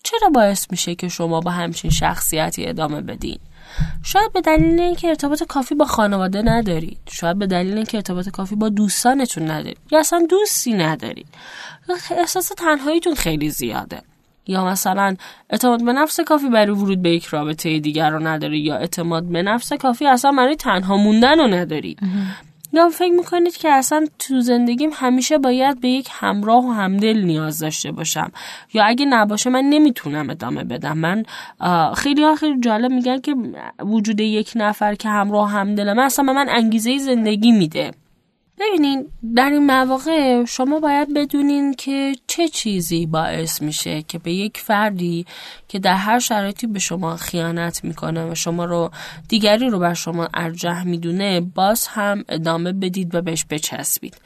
چرا 0.04 0.30
باعث 0.30 0.72
میشه 0.72 0.96
که 0.96 1.08
شما 1.08 1.40
با 1.40 1.52
همچین 1.52 1.92
شخصیتی 1.92 2.68
ادامه 2.68 3.02
بدین؟ 3.02 3.40
شاید 4.04 4.34
به 4.34 4.42
دلیل 4.42 4.80
اینکه 4.80 5.08
ارتباط 5.08 5.44
کافی 5.44 5.76
با 5.76 5.86
خانواده 5.86 6.42
ندارید. 6.42 6.98
شاید 7.10 7.40
به 7.40 7.48
دلیل 7.48 7.76
اینکه 7.76 7.98
ارتباط 7.98 8.30
کافی 8.30 8.56
با 8.56 8.70
دوستانتون 8.70 9.52
ندارید. 9.52 9.78
یا 9.92 10.00
اصلا 10.00 10.28
دوستی 10.30 10.74
ندارید. 10.74 11.28
احساس 12.18 12.48
تنهاییتون 12.48 13.16
خیلی 13.16 13.50
زیاده. 13.50 14.02
یا 14.48 14.66
مثلا 14.66 15.16
اعتماد 15.50 15.86
به 15.86 15.94
نفس 15.94 16.20
کافی 16.20 16.50
برای 16.50 16.76
ورود 16.76 17.02
به 17.02 17.10
یک 17.10 17.26
رابطه 17.26 17.80
دیگر 17.80 18.10
رو 18.10 18.28
نداری 18.28 18.60
یا 18.60 18.78
اعتماد 18.78 19.24
به 19.24 19.42
نفس 19.42 19.74
کافی 19.74 20.08
اصلا 20.08 20.32
برای 20.32 20.56
تنها 20.56 20.98
موندن 20.98 21.40
رو 21.40 21.48
ندارید. 21.48 22.00
یا 22.74 22.90
فکر 22.90 23.12
می‌کنید 23.12 23.58
که 23.58 23.70
اصلا 23.70 24.06
تو 24.20 24.42
زندگیم 24.42 24.90
همیشه 24.94 25.38
باید 25.38 25.82
به 25.82 25.88
یک 25.88 26.10
همراه 26.12 26.66
و 26.66 26.72
همدل 26.72 27.22
نیاز 27.22 27.60
داشته 27.60 27.92
باشم؟ 27.92 28.32
یا 28.74 28.84
اگه 28.84 29.06
نباشه 29.06 29.50
من 29.50 29.64
نمی‌تونم 29.64 30.30
ادامه 30.30 30.64
بدم؟ 30.64 30.98
من 30.98 31.24
خیلی 31.96 32.24
ها 32.24 32.36
خیلی 32.36 32.60
جالب 32.60 32.92
میگن 32.92 33.20
که 33.20 33.36
وجود 33.80 34.20
یک 34.20 34.52
نفر 34.56 34.96
که 34.96 35.10
همراه 35.10 35.52
همدل 35.52 35.94
من 35.94 36.04
اصلا 36.04 36.26
به 36.26 36.34
من 36.34 36.50
انگیزه 36.50 36.98
زندگی 36.98 37.52
میده. 37.52 37.92
ببینین 38.60 39.12
در 39.36 39.50
این 39.50 39.66
مواقع 39.66 40.46
شما 40.46 40.80
باید 40.80 41.14
بدونین 41.14 41.74
که 41.74 42.16
چه 42.28 42.48
چیزی 42.48 43.06
باعث 43.06 43.62
میشه 43.62 44.02
که 44.02 44.20
به 44.20 44.34
یک 44.34 44.58
فردی 44.58 45.26
که 45.68 45.80
در 45.80 45.96
هر 45.96 46.20
شرایطی 46.20 46.68
به 46.68 46.80
شما 46.80 47.16
خیانت 47.16 47.84
می‌کنه 47.84 48.32
و 48.32 48.36
شما 48.36 48.66
رو 48.66 48.92
دیگری 49.28 49.70
رو 49.70 49.80
بر 49.80 49.94
شما 49.94 50.28
ارجح 50.34 50.84
می‌دونه 50.84 51.42
باز 51.42 51.88
هم 51.88 52.24
ادامه 52.30 52.72
بدید 52.72 53.16
و 53.16 53.22
بهش 53.22 53.46
بچسبید. 53.50 54.18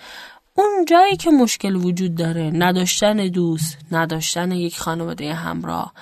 اون 0.54 0.86
جایی 0.88 1.18
که 1.18 1.32
مشکل 1.32 1.76
وجود 1.76 2.16
داره 2.16 2.52
نداشتن 2.54 3.28
دوست 3.28 3.78
نداشتن 3.92 4.52
یک 4.52 4.80
خانواده 4.80 5.34
همراه 5.34 5.94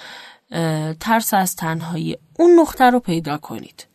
ترس 1.00 1.34
از 1.34 1.56
تنهایی 1.56 2.18
اون 2.40 2.60
نقطه 2.60 2.84
رو 2.84 3.00
پیدا 3.00 3.38
کنید. 3.38 3.88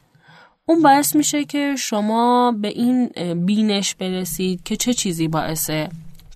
اون 0.71 0.83
باعث 0.83 1.17
میشه 1.17 1.45
که 1.45 1.75
شما 1.79 2.53
به 2.53 2.69
این 2.69 3.11
بینش 3.47 3.95
برسید 3.95 4.62
که 4.62 4.77
چه 4.77 4.95
چیزی 4.95 5.29
باعث 5.29 5.71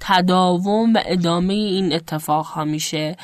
تداوم 0.00 0.94
و 0.94 1.02
ادامه 1.06 1.54
این 1.54 1.92
اتفاق 1.92 2.46
ها 2.46 2.64
میشه. 2.64 3.16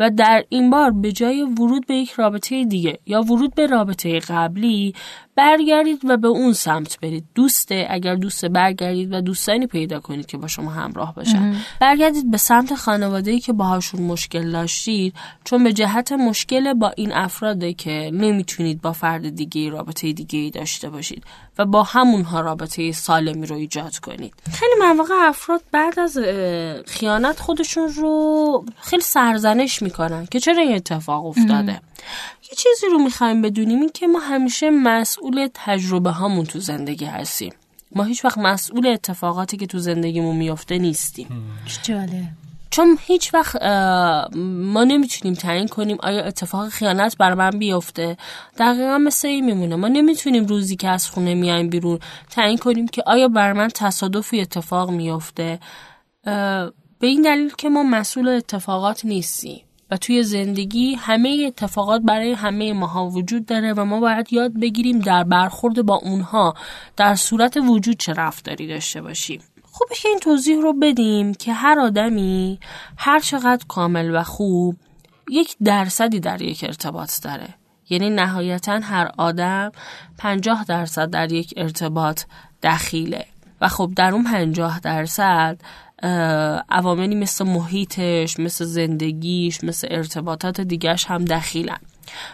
و 0.00 0.10
در 0.10 0.44
این 0.48 0.70
بار 0.70 0.90
به 0.90 1.12
جای 1.12 1.42
ورود 1.42 1.86
به 1.86 1.94
یک 1.94 2.10
رابطه 2.10 2.64
دیگه 2.64 2.98
یا 3.06 3.22
ورود 3.22 3.54
به 3.54 3.66
رابطه 3.66 4.18
قبلی 4.18 4.94
برگردید 5.36 6.00
و 6.04 6.16
به 6.16 6.28
اون 6.28 6.52
سمت 6.52 7.00
برید. 7.00 7.24
دوسته 7.34 7.86
اگر 7.90 8.14
دوست 8.14 8.44
برگردید 8.44 9.12
و 9.12 9.20
دوستانی 9.20 9.66
پیدا 9.66 10.00
کنید 10.00 10.26
که 10.26 10.36
با 10.36 10.46
شما 10.46 10.70
همراه 10.70 11.14
باشن. 11.14 11.56
برگردید 11.80 12.30
به 12.30 12.36
سمت 12.36 12.74
خانواده 12.74 13.38
که 13.38 13.52
باهاشون 13.52 14.02
مشکل 14.02 14.52
داشتید 14.52 15.14
چون 15.44 15.64
به 15.64 15.72
جهت 15.72 16.12
مشکل 16.12 16.74
با 16.74 16.92
این 16.96 17.12
افراده 17.12 17.72
که 17.72 18.10
نمی‌تونید 18.14 18.82
با 18.82 18.92
فرد 18.92 19.34
دیگه 19.34 19.70
رابطه 19.70 20.12
دیگه 20.12 20.50
داشته 20.50 20.90
باشید 20.90 21.24
و 21.58 21.64
با 21.66 21.82
همونها 21.82 22.40
رابطه 22.40 22.92
سالمی 22.92 23.46
رو 23.46 23.56
ایجاد 23.56 23.98
کنید. 23.98 24.34
خیلی 24.52 24.74
مواقع 24.80 25.14
افراد 25.14 25.62
بعد 25.72 25.98
از 25.98 26.18
خیانت 26.86 27.40
خودشون 27.40 27.88
رو 27.88 28.64
خیلی 28.80 29.02
سرزنش 29.02 29.82
می‌کنن 29.86 30.26
که 30.30 30.40
چرا 30.40 30.62
این 30.62 30.74
اتفاق 30.74 31.26
افتاده؟ 31.26 31.80
یه 32.42 32.56
چیزی 32.56 32.86
رو 32.92 32.98
می‌خوایم 32.98 33.42
بدونیم 33.42 33.80
این 33.80 33.90
که 33.94 34.06
ما 34.06 34.18
همیشه 34.18 34.70
مسئول 34.70 35.48
تجربه 35.54 36.10
هامون 36.10 36.44
تو 36.44 36.58
زندگی 36.60 37.04
هستیم. 37.04 37.52
ما 37.94 38.04
هیچ 38.04 38.24
وقت 38.24 38.38
مسئول 38.38 38.86
اتفاقاتی 38.86 39.56
که 39.56 39.66
تو 39.66 39.78
زندگیمون 39.78 40.36
میافته 40.36 40.78
نیستیم. 40.78 41.28
جاله 41.82 42.22
چون 42.70 42.98
هیچ 43.06 43.34
وقت 43.34 43.62
ما 44.74 44.84
نمی‌تونیم 44.84 45.34
تعیین 45.34 45.68
کنیم 45.68 45.96
آیا 46.00 46.24
اتفاق 46.24 46.68
خیانت 46.68 47.16
بر 47.16 47.34
من 47.34 47.50
بیفته؟ 47.50 48.16
دقیقا 48.58 48.98
مثل 48.98 49.28
این 49.28 49.44
میمونه. 49.44 49.76
ما 49.76 49.88
نمی‌تونیم 49.88 50.46
روزی 50.46 50.76
که 50.76 50.88
از 50.88 51.10
خونه 51.10 51.34
میایم 51.34 51.68
بیرون 51.70 51.98
تعیین 52.30 52.58
کنیم 52.58 52.88
که 52.88 53.02
آیا 53.06 53.28
بر 53.28 53.52
من 53.52 53.68
تصادفی 53.68 54.40
اتفاق 54.40 54.90
میفته 54.90 55.60
به 56.98 57.06
این 57.06 57.22
دلیل 57.22 57.52
که 57.58 57.68
ما 57.68 57.82
مسئول 57.82 58.28
اتفاقات 58.28 59.04
نیستیم. 59.04 59.65
و 59.90 59.96
توی 59.96 60.22
زندگی 60.22 60.94
همه 60.94 61.44
اتفاقات 61.46 62.02
برای 62.02 62.32
همه 62.32 62.72
ماها 62.72 63.06
وجود 63.06 63.46
داره 63.46 63.72
و 63.72 63.84
ما 63.84 64.00
باید 64.00 64.32
یاد 64.32 64.60
بگیریم 64.60 64.98
در 64.98 65.24
برخورد 65.24 65.82
با 65.82 65.94
اونها 65.94 66.54
در 66.96 67.14
صورت 67.14 67.56
وجود 67.56 67.96
چه 67.96 68.12
رفتاری 68.12 68.66
داشته 68.66 69.02
باشیم. 69.02 69.40
خوبه 69.62 69.94
که 69.94 70.08
این 70.08 70.18
توضیح 70.18 70.60
رو 70.60 70.72
بدیم 70.72 71.34
که 71.34 71.52
هر 71.52 71.78
آدمی 71.80 72.58
هر 72.96 73.20
چقدر 73.20 73.64
کامل 73.68 74.16
و 74.16 74.22
خوب 74.22 74.76
یک 75.30 75.56
درصدی 75.64 76.20
در 76.20 76.42
یک 76.42 76.64
ارتباط 76.64 77.22
داره. 77.22 77.48
یعنی 77.88 78.10
نهایتا 78.10 78.80
هر 78.82 79.10
آدم 79.18 79.72
پنجاه 80.18 80.64
درصد 80.64 81.10
در 81.10 81.32
یک 81.32 81.54
ارتباط 81.56 82.22
دخیله. 82.62 83.26
و 83.60 83.68
خب 83.68 83.92
در 83.96 84.12
اون 84.12 84.24
پنجاه 84.24 84.80
درصد 84.80 85.60
عواملی 86.68 87.14
مثل 87.14 87.44
محیطش 87.44 88.40
مثل 88.40 88.64
زندگیش 88.64 89.64
مثل 89.64 89.88
ارتباطات 89.90 90.60
دیگرش 90.60 91.06
هم 91.06 91.24
دخیلن. 91.24 91.78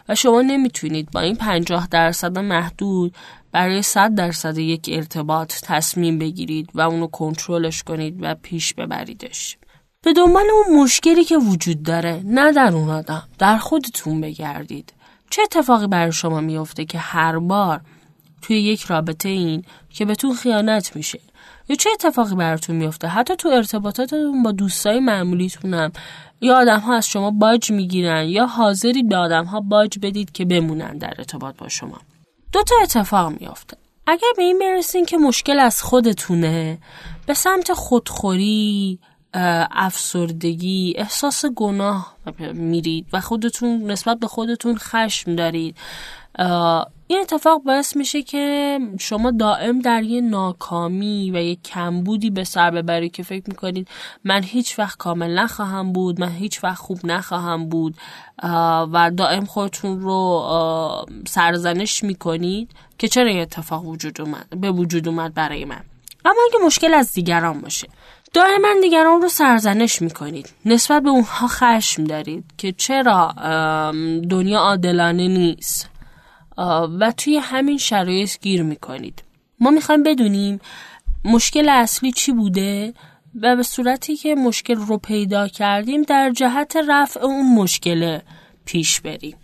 و 0.08 0.14
شما 0.14 0.42
نمی‌تونید 0.42 1.10
با 1.10 1.20
این 1.20 1.36
پنجاه 1.36 1.88
درصد 1.90 2.38
محدود 2.38 3.14
برای 3.52 3.82
صد 3.82 4.14
درصد 4.14 4.58
یک 4.58 4.90
ارتباط 4.92 5.54
تصمیم 5.62 6.18
بگیرید 6.18 6.70
و 6.74 6.80
اونو 6.80 7.06
کنترلش 7.06 7.82
کنید 7.82 8.18
و 8.20 8.34
پیش 8.34 8.74
ببریدش. 8.74 9.56
به 10.02 10.12
دنبال 10.12 10.44
اون 10.52 10.82
مشکلی 10.82 11.24
که 11.24 11.36
وجود 11.36 11.82
داره 11.82 12.22
نه 12.24 12.52
در 12.52 12.72
اون 12.72 12.90
آدم 12.90 13.28
در 13.38 13.56
خودتون 13.56 14.20
بگردید. 14.20 14.92
چه 15.30 15.42
اتفاقی 15.42 15.86
برای 15.86 16.12
شما 16.12 16.40
میفته 16.40 16.84
که 16.84 16.98
هر 16.98 17.38
بار 17.38 17.80
توی 18.42 18.60
یک 18.60 18.82
رابطه 18.82 19.28
این 19.28 19.64
که 19.90 20.04
بهتون 20.04 20.34
خیانت 20.34 20.96
میشه 20.96 21.20
یا 21.68 21.76
چه 21.76 21.90
اتفاقی 21.92 22.34
براتون 22.34 22.76
میفته 22.76 23.08
حتی 23.08 23.36
تو 23.36 23.48
ارتباطاتتون 23.48 24.42
با 24.42 24.52
دوستای 24.52 25.00
معمولیتونم. 25.00 25.92
یا 26.40 26.58
آدم 26.58 26.78
ها 26.78 26.94
از 26.94 27.08
شما 27.08 27.30
باج 27.30 27.70
می‌گیرن 27.70 28.28
یا 28.28 28.46
حاضری 28.46 29.02
به 29.02 29.16
آدم 29.16 29.44
ها 29.44 29.60
باج 29.60 29.98
بدید 30.02 30.32
که 30.32 30.44
بمونن 30.44 30.98
در 30.98 31.14
ارتباط 31.18 31.56
با 31.56 31.68
شما. 31.68 31.98
دو 32.52 32.62
تا 32.62 32.74
اتفاق 32.82 33.32
میافته. 33.40 33.76
اگر 34.06 34.28
به 34.36 34.42
این 34.42 34.58
برسین 34.58 35.04
که 35.04 35.16
مشکل 35.16 35.58
از 35.58 35.82
خودتونه 35.82 36.78
به 37.26 37.34
سمت 37.34 37.72
خودخوری 37.72 38.98
افسردگی 39.70 40.94
احساس 40.96 41.44
گناه 41.46 42.16
میرید 42.52 43.06
و 43.12 43.20
خودتون 43.20 43.90
نسبت 43.90 44.18
به 44.18 44.26
خودتون 44.26 44.76
خشم 44.78 45.36
دارید. 45.36 45.76
این 47.12 47.20
اتفاق 47.20 47.62
باعث 47.62 47.96
میشه 47.96 48.22
که 48.22 48.78
شما 49.00 49.30
دائم 49.30 49.78
در 49.78 50.02
یه 50.02 50.20
ناکامی 50.20 51.30
و 51.30 51.42
یه 51.42 51.56
کمبودی 51.56 52.30
به 52.30 52.44
سر 52.44 52.70
ببرید 52.70 53.12
که 53.12 53.22
فکر 53.22 53.44
می‌کنید 53.48 53.88
من 54.24 54.42
هیچ 54.42 54.78
وقت 54.78 54.98
کامل 54.98 55.38
نخواهم 55.38 55.92
بود 55.92 56.20
من 56.20 56.28
هیچ 56.28 56.64
وقت 56.64 56.78
خوب 56.78 56.98
نخواهم 57.04 57.68
بود 57.68 57.94
و 58.92 59.10
دائم 59.16 59.44
خودتون 59.44 60.00
رو 60.00 60.46
سرزنش 61.28 62.04
می‌کنید 62.04 62.70
که 62.98 63.08
چرا 63.08 63.28
این 63.28 63.40
اتفاق 63.40 63.86
وجود 63.86 64.20
اومد 64.20 64.60
به 64.60 64.70
وجود 64.70 65.08
اومد 65.08 65.34
برای 65.34 65.64
من. 65.64 65.80
اما 66.24 66.40
اگه 66.50 66.66
مشکل 66.66 66.94
از 66.94 67.12
دیگران 67.12 67.60
باشه 67.60 67.88
دائما 68.32 68.68
دیگران 68.82 69.22
رو 69.22 69.28
سرزنش 69.28 70.02
می‌کنید. 70.02 70.48
نسبت 70.64 71.02
به 71.02 71.08
اونها 71.08 71.48
خشم 71.48 72.04
دارید 72.04 72.44
که 72.58 72.72
چرا 72.72 73.32
دنیا 74.30 74.58
عادلانه 74.58 75.28
نیست. 75.28 75.88
و 77.00 77.12
توی 77.16 77.36
همین 77.36 77.78
شرایط 77.78 78.38
گیر 78.40 78.62
می‌کنید. 78.62 79.22
ما 79.60 79.70
می‌خوایم 79.70 80.02
بدونیم 80.02 80.60
مشکل 81.24 81.68
اصلی 81.68 82.12
چی 82.12 82.32
بوده 82.32 82.94
و 83.40 83.56
به 83.56 83.62
صورتی 83.62 84.16
که 84.16 84.34
مشکل 84.34 84.74
رو 84.74 84.98
پیدا 84.98 85.48
کردیم 85.48 86.02
در 86.02 86.30
جهت 86.30 86.76
رفع 86.88 87.20
اون 87.20 87.54
مشکل 87.54 88.18
پیش 88.64 89.00
بریم. 89.00 89.36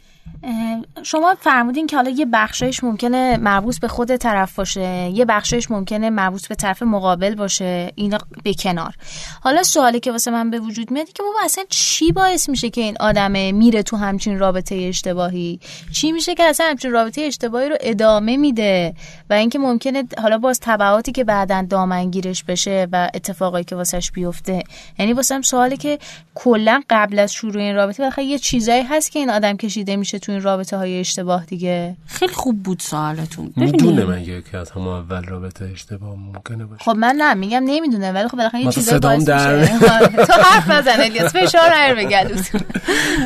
شما 1.02 1.34
فرمودین 1.40 1.86
که 1.86 1.96
حالا 1.96 2.10
یه 2.10 2.26
بخشش 2.32 2.84
ممکنه 2.84 3.36
مربوط 3.36 3.80
به 3.80 3.88
خود 3.88 4.16
طرف 4.16 4.54
باشه 4.54 5.10
یه 5.14 5.24
بخشش 5.24 5.70
ممکنه 5.70 6.10
مربوط 6.10 6.48
به 6.48 6.54
طرف 6.54 6.82
مقابل 6.82 7.34
باشه 7.34 7.92
اینا 7.94 8.18
به 8.44 8.54
کنار. 8.54 8.94
حالا 9.40 9.62
سوالی 9.62 10.00
که 10.00 10.12
واسه 10.12 10.30
من 10.30 10.50
به 10.50 10.60
وجود 10.60 10.90
میاد 10.90 11.12
که 11.12 11.22
بابا 11.22 11.38
اصلا 11.44 11.64
چی 11.68 12.12
باعث 12.12 12.48
میشه 12.48 12.70
که 12.70 12.80
این 12.80 12.96
آدمه 13.00 13.52
میره 13.52 13.82
تو 13.82 13.96
همچین 13.96 14.38
رابطه 14.38 14.74
اشتباهی؟ 14.74 15.60
چی 15.92 16.12
میشه 16.12 16.34
که 16.34 16.44
اصلا 16.44 16.66
همچین 16.66 16.90
رابطه 16.90 17.20
اشتباهی 17.20 17.68
رو 17.68 17.76
ادامه 17.80 18.36
میده؟ 18.36 18.94
و 19.30 19.34
اینکه 19.34 19.58
ممکنه 19.58 20.04
حالا 20.22 20.38
باز 20.38 20.60
تبعاتی 20.60 21.12
که 21.12 21.24
بعدا 21.24 21.66
دامنگیرش 21.70 22.44
بشه 22.44 22.88
و 22.92 23.10
اتفاقایی 23.14 23.64
که 23.64 23.76
واسش 23.76 24.10
بیفته. 24.10 24.62
یعنی 24.98 25.12
واسه 25.12 25.42
سوالی 25.42 25.76
که 25.76 25.98
کلا 26.34 26.82
قبل 26.90 27.18
از 27.18 27.32
شروع 27.32 27.62
این 27.62 27.74
رابطه 27.74 28.22
یه 28.22 28.38
چیزایی 28.38 28.82
هست 28.82 29.12
که 29.12 29.18
این 29.18 29.30
آدم 29.30 29.56
کشیده 29.56 29.96
میشه 29.96 30.17
تو 30.18 30.32
این 30.32 30.42
رابطه 30.42 30.76
های 30.76 31.00
اشتباه 31.00 31.44
دیگه؟ 31.44 31.96
خیلی 32.06 32.32
خوب 32.32 32.62
بود 32.62 32.80
سوالتون. 32.80 33.52
می‌دونه 33.56 34.04
مگه 34.04 34.42
که 34.42 34.58
از 34.58 34.70
همون 34.70 34.88
اول 34.88 35.24
رابطه 35.24 35.64
اشتباه 35.64 36.16
ممکنه 36.16 36.64
باشه؟ 36.64 36.84
خب 36.84 36.96
من 36.96 37.14
نه 37.18 37.34
میگم 37.34 37.62
نمی‌دونه 37.64 38.12
ولی 38.12 38.28
خب 38.28 38.36
بالاخره 38.36 38.60
یه 38.60 38.70
چیزایی 38.70 39.00
باعث 39.00 39.24
در 39.24 39.66
تو 40.26 40.32
حرف 40.32 40.70
نزن 40.70 41.00
الیاس 41.00 41.36
فشار 41.36 41.94
به 41.94 42.26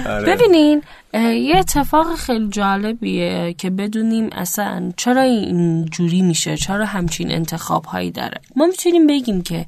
آره. 0.07 0.37
ببینین 0.37 0.83
یه 1.15 1.57
اتفاق 1.57 2.15
خیلی 2.15 2.49
جالبیه 2.49 3.55
که 3.59 3.71
بدونیم 3.71 4.31
اصلا 4.33 4.93
چرا 4.97 5.23
این 5.23 5.85
جوری 5.85 6.23
میشه 6.23 6.57
چرا 6.57 6.87
همچین 6.87 7.33
انتخاب 7.33 7.85
هایی 7.85 8.11
داره. 8.11 8.41
ما 8.57 8.67
می‌تونیم 8.67 9.07
بگیم 9.07 9.43
که 9.43 9.67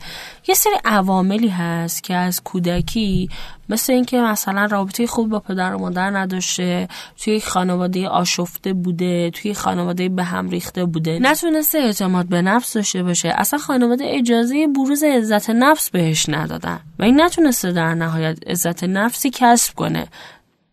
یه 0.49 0.55
سری 0.55 0.75
عواملی 0.85 1.49
هست 1.49 2.03
که 2.03 2.15
از 2.15 2.43
کودکی 2.43 3.29
مثل 3.69 3.93
اینکه 3.93 4.21
مثلا 4.21 4.65
رابطه 4.65 5.07
خوب 5.07 5.29
با 5.29 5.39
پدر 5.39 5.75
و 5.75 5.79
مادر 5.79 6.11
نداشته 6.11 6.89
توی 7.17 7.41
خانواده 7.41 8.09
آشفته 8.09 8.73
بوده 8.73 9.31
توی 9.31 9.55
خانواده 9.55 10.09
به 10.09 10.25
هم 10.25 10.49
ریخته 10.49 10.85
بوده. 10.85 11.19
نتونسته 11.23 11.79
اعتماد 11.79 12.27
به 12.27 12.43
نفس 12.43 12.75
داشته 12.75 13.03
باشه. 13.03 13.29
اصلا 13.29 13.59
خانواده 13.59 14.05
اجازه 14.07 14.67
بروز 14.67 15.03
عزت 15.03 15.51
نفس 15.51 15.91
بهش 15.91 16.29
ندادن. 16.29 16.81
و 16.99 17.03
این 17.03 17.21
نتونسته 17.21 17.73
در 17.73 17.95
نهایت 17.95 18.39
عزت 18.47 18.85
نفسی 18.85 19.31
کسب 19.31 19.75
کنه. 19.75 20.09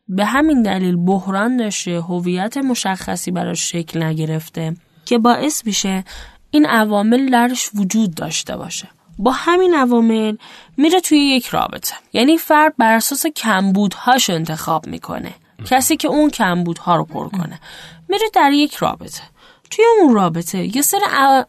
به 0.07 0.25
همین 0.25 0.63
دلیل 0.63 0.95
بحران 1.05 1.57
داشته 1.57 2.01
هویت 2.01 2.57
مشخصی 2.57 3.31
براش 3.31 3.71
شکل 3.71 4.03
نگرفته 4.03 4.75
که 5.05 5.17
باعث 5.17 5.65
میشه 5.65 6.03
این 6.51 6.65
عوامل 6.65 7.31
درش 7.31 7.69
وجود 7.75 8.15
داشته 8.15 8.57
باشه. 8.57 8.87
با 9.21 9.31
همین 9.31 9.75
عوامل 9.75 10.35
میره 10.77 10.99
توی 10.99 11.19
یک 11.19 11.47
رابطه. 11.47 11.95
یعنی 12.13 12.37
فرد 12.37 12.73
بر 12.77 12.93
اساس 12.93 13.25
کمبودهاش 13.25 14.29
انتخاب 14.29 14.87
می‌کنه. 14.87 15.33
کسی 15.65 15.97
که 15.97 16.07
اون 16.07 16.29
کمبودها 16.29 16.95
رو 16.95 17.05
پر 17.05 17.29
کنه. 17.29 17.59
میره 18.09 18.25
در 18.33 18.51
یک 18.51 18.75
رابطه. 18.75 19.21
توی 19.69 19.85
اون 20.01 20.13
رابطه 20.13 20.75
یه 20.75 20.81
سر 20.81 20.99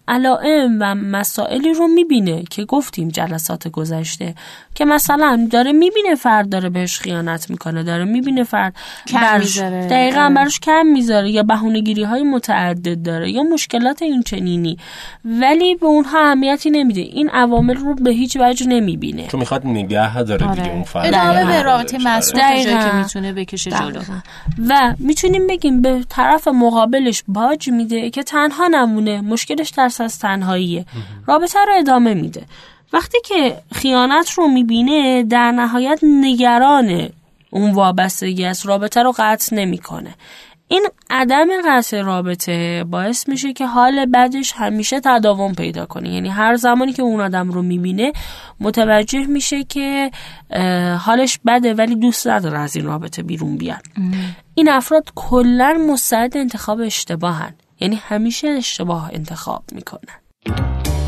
علائم 0.09 0.79
و 0.81 0.95
مسائلی 0.95 1.73
رو 1.73 1.89
می‌بینه 1.89 2.43
که 2.51 2.65
گفتیم 2.65 3.09
جلسات 3.09 3.69
گذشته 3.69 4.35
که 4.75 4.85
مثلا 4.85 5.49
داره 5.51 5.73
می‌بینه 5.73 6.15
فرد 6.15 6.49
داره 6.49 6.69
بهش 6.69 6.99
خیانت 6.99 7.51
می‌کنه 7.51 7.83
داره 7.83 8.05
می‌بینه 8.05 8.45
فرد 8.45 8.75
کم 9.09 9.39
می‌ذاره. 9.39 9.87
دقیقا 9.87 10.21
آره. 10.21 10.35
براش 10.35 10.61
کم 10.61 10.87
می‌ذاره 10.87 11.31
یا 11.31 11.43
بهونهگیری 11.43 12.03
های 12.03 12.23
متعدد 12.23 13.03
داره 13.03 13.31
یا 13.31 13.43
مشکلات 13.43 14.03
این 14.03 14.23
چنینی. 14.23 14.79
ولی 15.25 15.75
به 15.75 15.87
اونها 15.87 16.21
اهمیتی 16.21 16.71
نمیده. 16.71 17.01
این 17.01 17.29
عوامل 17.29 17.75
رو 17.75 17.95
به 17.95 18.11
هیچ 18.11 18.37
وجه 18.41 18.67
نمی‌بینه. 18.67 19.27
تو 19.27 19.39
می‌خواد 19.39 19.67
نگه 19.67 20.23
داره 20.23 20.47
دیگه 20.47 20.63
آره. 20.63 20.73
اون 20.73 20.83
فرد. 20.83 21.07
ادامه 21.07 21.45
به 21.45 21.63
رابطه 21.63 21.99
مسئول 21.99 22.41
که 22.63 22.93
می‌تونه 22.95 23.33
بکشه 23.33 23.71
جلو. 23.71 24.01
و 24.69 24.95
می‌تونیم 24.99 25.47
بگیم 25.47 25.83
به 25.83 26.05
طرف 26.09 26.49
مقابلش 26.49 27.23
باج 27.29 27.69
میده 27.69 28.11
که 28.11 28.23
تنها 28.23 28.69
نمونه 28.69 29.21
مشکلش 29.21 29.71
ترس 29.71 30.01
از 30.01 30.19
تنهاییه. 30.19 30.85
رابطه 31.27 31.59
رو 31.59 31.73
ادامه 31.79 32.15
میده. 32.15 32.43
وقتی 32.93 33.19
که 33.25 33.57
خیانت 33.73 34.31
رو 34.31 34.49
می‌بینه 34.49 35.23
در 35.23 35.53
نهایت 35.53 36.01
نگران 36.03 37.09
اون 37.51 37.73
وابستگی 37.73 38.45
است. 38.45 38.67
رابطه 38.67 39.03
رو 39.03 39.15
قطع 39.19 39.57
نمی‌کنه. 39.57 40.15
این 40.69 40.87
عدم 41.11 41.47
قطع 41.67 42.01
رابطه 42.01 42.85
باعث 42.85 43.29
میشه 43.29 43.53
که 43.53 43.67
حال 43.67 44.07
بدش 44.07 44.53
همیشه 44.57 45.01
تداوم 45.01 45.53
پیدا 45.53 45.87
کنه. 45.87 46.15
یعنی 46.15 46.29
هر 46.29 46.57
زمانی 46.57 46.93
که 46.93 47.03
اون 47.03 47.21
آدم 47.21 47.51
رو 47.51 47.63
می‌بینه 47.63 48.13
متوجه 48.61 49.27
میشه 49.27 49.65
که 49.65 50.11
حالش 50.99 51.39
بده 51.47 51.75
ولی 51.75 51.97
دوست 51.97 52.27
نداره 52.27 52.59
از 52.59 52.77
این 52.77 52.85
رابطه 52.85 53.23
بیرون 53.23 53.57
بیاد. 53.57 53.83
این 54.55 54.69
افراد 54.69 55.13
کلا 55.15 55.87
مستعد 55.91 56.37
انتخاب 56.37 56.81
اشتباهن. 56.81 57.55
یعنی 57.81 57.97
همیشه 57.97 58.49
اشتباه 58.49 59.11
انتخاب 59.13 59.63
می‌کنن. 59.73 61.02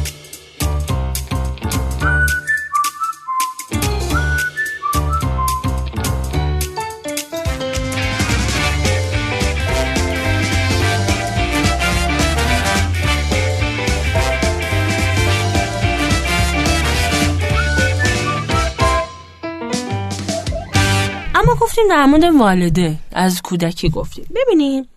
رفتیم 21.65 21.85
در 21.89 22.07
مورد 22.07 22.25
والده. 22.25 22.97
از 23.13 23.43
کودکی 23.43 23.89
گفتیم. 23.89 24.27
ببینیم 24.35 24.89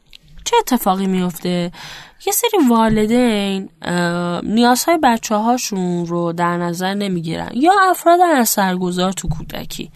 چه 0.45 0.55
اتفاقی 0.59 1.07
میفته. 1.07 1.71
یه 2.25 2.33
سری 2.33 2.67
والدین 2.69 3.69
نیازهای 4.43 4.97
بچه 5.03 5.35
هاشون 5.35 6.05
رو 6.05 6.33
در 6.33 6.57
نظر 6.57 6.93
نمی‌گیرن. 6.93 7.49
یا 7.53 7.73
افراد 7.89 8.19
اثرگذار 8.21 9.11
تو 9.11 9.27
کودکی. 9.27 9.91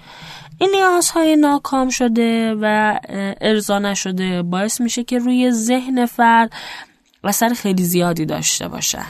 این 0.58 0.70
نیازهای 0.76 1.36
ناکام 1.36 1.90
شده 1.90 2.56
و 2.62 3.00
ارضا 3.42 3.80
نشده. 3.80 4.42
باعث 4.42 4.82
میشه 4.82 5.04
که 5.04 5.20
روی 5.20 5.52
ذهن 5.52 6.06
فرد 6.06 6.52
اثر 7.24 7.54
خیلی 7.54 7.84
زیادی 7.84 8.26
داشته 8.26 8.68
باشن. 8.68 9.06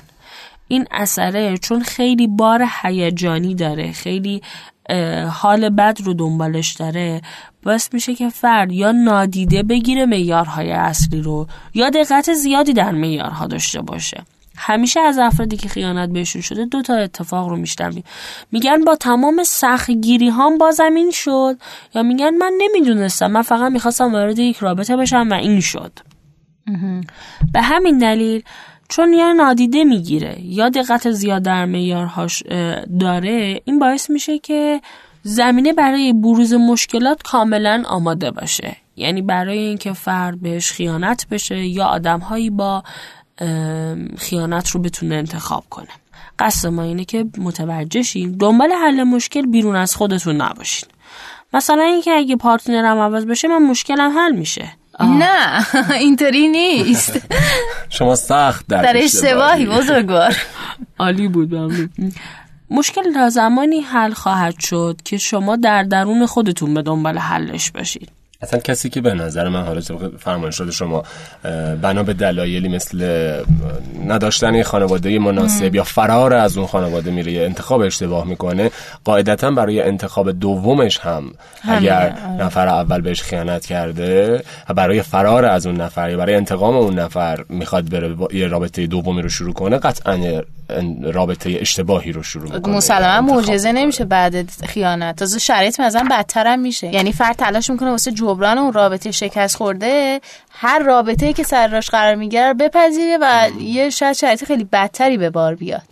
این 0.68 0.88
اثره 0.92 1.58
چون 1.58 1.84
خیلی 1.84 2.28
بار 2.28 2.66
هیجانی 2.82 3.56
داره 3.56 3.92
خیلی 3.92 4.42
حال 5.32 5.70
بد 5.70 5.98
رو 6.04 6.14
دنبالش 6.14 6.74
داره. 6.74 7.22
باعث 7.64 7.94
میشه 7.94 8.16
که 8.16 8.30
فرد 8.30 8.72
یا 8.72 8.92
نادیده 8.92 9.64
بگیره 9.64 10.06
میارهای 10.06 10.72
اصلی 10.72 11.22
رو 11.22 11.48
یا 11.74 11.90
دقت 11.90 12.34
زیادی 12.34 12.74
در 12.74 12.92
میارها 12.92 13.48
داشته 13.48 13.82
باشه. 13.82 14.24
همیشه 14.58 15.00
از 15.00 15.18
افرادی 15.18 15.58
که 15.58 15.70
خیانت 15.70 16.10
بهشون 16.10 16.42
شده 16.42 16.66
دو 16.66 16.82
تا 16.82 16.96
اتفاق 16.96 17.50
رو 17.50 17.58
میشنویم. 17.58 18.04
میگن 18.52 18.84
با 18.84 18.96
تمام 18.96 19.44
سختگیری 19.44 20.30
هم 20.30 20.58
بازم 20.58 20.94
این 20.96 21.12
شد 21.12 21.58
یا 21.96 22.04
میگن 22.04 22.30
من 22.30 22.54
نمی‌دونستم 22.58 23.32
من 23.32 23.42
فقط 23.42 23.72
می‌خواستم 23.72 24.14
وارد 24.14 24.40
یک 24.40 24.58
رابطه 24.58 24.98
بشم 24.98 25.28
و 25.32 25.34
این 25.34 25.60
شد. 25.60 26.00
به 27.54 27.62
همین 27.62 27.98
دلیل 27.98 28.44
چون 28.92 29.14
یا 29.14 29.34
نادیده 29.34 29.84
می‌گیره 29.84 30.38
یا 30.42 30.70
دقت 30.70 31.12
زیاد 31.12 31.44
در 31.44 31.66
میارهاش 31.66 32.44
داره 33.00 33.62
این 33.66 33.80
باعث 33.80 34.10
میشه 34.10 34.40
که 34.40 34.82
زمینه 35.24 35.74
برای 35.74 36.14
بروز 36.14 36.54
مشکلات 36.54 37.24
کاملا 37.24 37.84
آماده 37.88 38.32
باشه. 38.32 38.76
یعنی 38.96 39.22
برای 39.22 39.58
اینکه 39.58 39.94
فرد 39.94 40.42
بهش 40.42 40.72
خیانت 40.72 41.28
بشه 41.32 41.58
یا 41.58 41.86
آدمهایی 41.86 42.50
با 42.50 42.84
خیانت 44.18 44.70
رو 44.70 44.82
بتونه 44.82 45.16
انتخاب 45.16 45.64
کنه. 45.70 45.88
قصد 46.40 46.68
ما 46.68 46.84
اینه 46.84 47.06
که 47.06 47.26
متوجه 47.38 48.02
شیم 48.02 48.32
دنبال 48.32 48.72
حل 48.72 49.04
مشکل 49.04 49.46
بیرون 49.46 49.76
از 49.76 49.96
خودتون 49.96 50.42
نباشین. 50.42 50.90
مثلا 51.54 51.84
اینکه 51.84 52.12
اگه 52.12 52.36
پارتنرم 52.36 52.98
عوض 52.98 53.26
بشه 53.26 53.48
من 53.48 53.68
مشکلم 53.68 54.18
حل 54.18 54.32
میشه. 54.32 54.74
نه 55.06 55.66
اینطوری 56.00 56.48
نیست. 56.48 57.20
شما 57.90 58.16
سخت 58.16 58.68
در, 58.68 58.82
در 58.82 58.94
اشتباهی. 58.98 59.66
بزرگوار. 59.66 60.36
عالی 61.00 61.28
بود 61.28 61.56
ممنون. 61.56 61.90
مشکل 62.70 63.14
تا 63.14 63.30
زمانی 63.30 63.80
حل 63.82 64.14
خواهد 64.14 64.60
شد 64.60 65.02
که 65.06 65.18
شما 65.18 65.56
در 65.56 65.84
درون 65.84 66.26
خودتون 66.26 66.74
به 66.74 66.82
دنبال 66.82 67.18
حلش 67.18 67.72
باشید. 67.72 68.21
اصلا 68.42 68.60
کسی 68.60 68.90
که 68.90 69.02
به 69.02 69.14
نظر 69.14 69.50
من 69.50 69.64
حالا 69.64 69.82
فرمان 70.20 70.52
شده 70.52 70.72
شما 70.72 71.04
بنا 71.82 72.04
به 72.04 72.14
دلایلی 72.14 72.70
مثل 72.70 73.04
نداشتن 74.08 74.64
خانواده 74.64 75.20
مناسب 75.20 75.76
یا 75.76 75.84
فرار 75.84 76.34
از 76.34 76.58
اون 76.58 76.68
خانواده 76.68 77.12
میره 77.12 77.32
یا 77.32 77.46
انتخاب 77.46 77.82
اشتباه 77.82 78.28
می‌کنه 78.28 78.72
قاعدتا 79.04 79.52
برای 79.52 79.82
انتخاب 79.82 80.32
دومش 80.32 81.00
هم 81.00 81.24
اگر 81.64 82.16
آره. 82.26 82.46
نفر 82.46 82.68
اول 82.68 83.02
بهش 83.02 83.22
خیانت 83.22 83.66
کرده 83.66 84.44
برای 84.76 85.02
فرار 85.02 85.46
از 85.46 85.66
اون 85.66 85.82
نفر 85.82 86.10
یا 86.10 86.18
برای 86.18 86.36
انتقام 86.36 86.76
اون 86.76 87.00
نفر 87.00 87.44
می‌خواد 87.50 87.90
بره 87.90 88.16
یه 88.34 88.48
رابطه 88.48 88.88
دومی 88.88 89.22
رو 89.22 89.30
شروع 89.30 89.54
کنه 89.54 89.78
قطعا 89.78 90.42
رابطه 91.04 91.58
اشتباهی 91.62 92.12
رو 92.12 92.24
شروع 92.24 92.56
می‌کنه. 92.56 92.76
مسلما 92.76 93.34
معجزه 93.34 93.72
نمیشه 93.72 94.06
بعد 94.06 94.50
خیانت. 94.50 95.16
تازه 95.16 95.40
شرایط 95.40 95.80
مثلا 95.80 96.08
بدتر 96.12 96.48
هم 96.48 96.60
میشه. 96.60 96.94
یعنی 96.94 97.12
فرد 97.12 97.36
تلاش 97.36 97.70
می‌کنه 97.70 97.90
واسه 97.90 98.12
جبران 98.12 98.58
اون 98.58 98.74
رابطه 98.74 99.12
شکست 99.12 99.56
خورده 99.56 100.22
هر 100.52 100.80
رابطه 100.80 101.34
که 101.34 101.44
سر 101.44 101.68
راش 101.68 101.90
قرار 101.90 102.16
می‌گیره 102.16 102.54
بپذیره 102.54 103.18
و 103.22 103.50
یه 103.60 103.90
شاید 103.90 104.14
شرایط 104.16 104.44
خیلی 104.44 104.64
بدتری 104.64 105.18
به 105.18 105.30
بار 105.30 105.56
بیاد. 105.56 105.84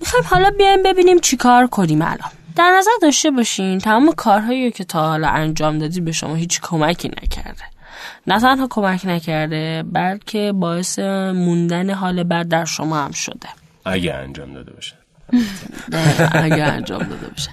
می‌خوایم 0.00 0.24
حالا 0.26 0.50
بیایم 0.50 0.82
ببینیم 0.82 1.18
چیکار 1.18 1.66
کنیم 1.66 2.02
الان. 2.02 2.30
در 2.56 2.74
نظر 2.78 2.90
داشته 3.02 3.30
باشین 3.30 3.78
تمام 3.78 4.12
کارهایی 4.12 4.70
که 4.70 4.84
تا 4.84 5.08
حالا 5.08 5.28
انجام 5.28 5.78
دادی 5.78 6.00
به 6.00 6.12
شما 6.12 6.34
هیچ 6.34 6.60
کمکی 6.62 7.08
نکرده. 7.08 7.62
نه 8.26 8.40
تنها 8.40 8.66
کمک 8.70 9.06
نکرده 9.06 9.84
بلکه 9.92 10.52
باعث 10.54 10.98
موندن 11.34 11.90
حال 11.90 12.22
بد 12.24 12.48
در 12.48 12.64
شما 12.64 12.96
هم 12.96 13.12
شده. 13.12 13.48
اگه 13.88 14.14
انجام 14.14 14.54
داده 14.54 14.72
باشه 14.72 14.94
اگه 16.44 16.64
انجام 16.64 17.02
داده 17.02 17.28
باشه 17.28 17.50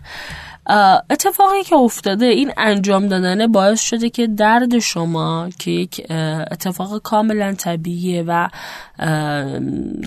اتفاقی 1.10 1.64
که 1.64 1.76
افتاده 1.76 2.26
این 2.26 2.52
انجام 2.58 3.08
دادن 3.08 3.48
باعث 3.48 3.82
شده 3.82 4.10
که 4.10 4.28
درد 4.28 4.80
شما 4.80 5.50
که 5.60 5.72
یک 5.72 6.12
اتفاق 6.52 7.02
کاملا 7.02 7.54
طبیعیه 7.54 8.24
و 8.28 8.50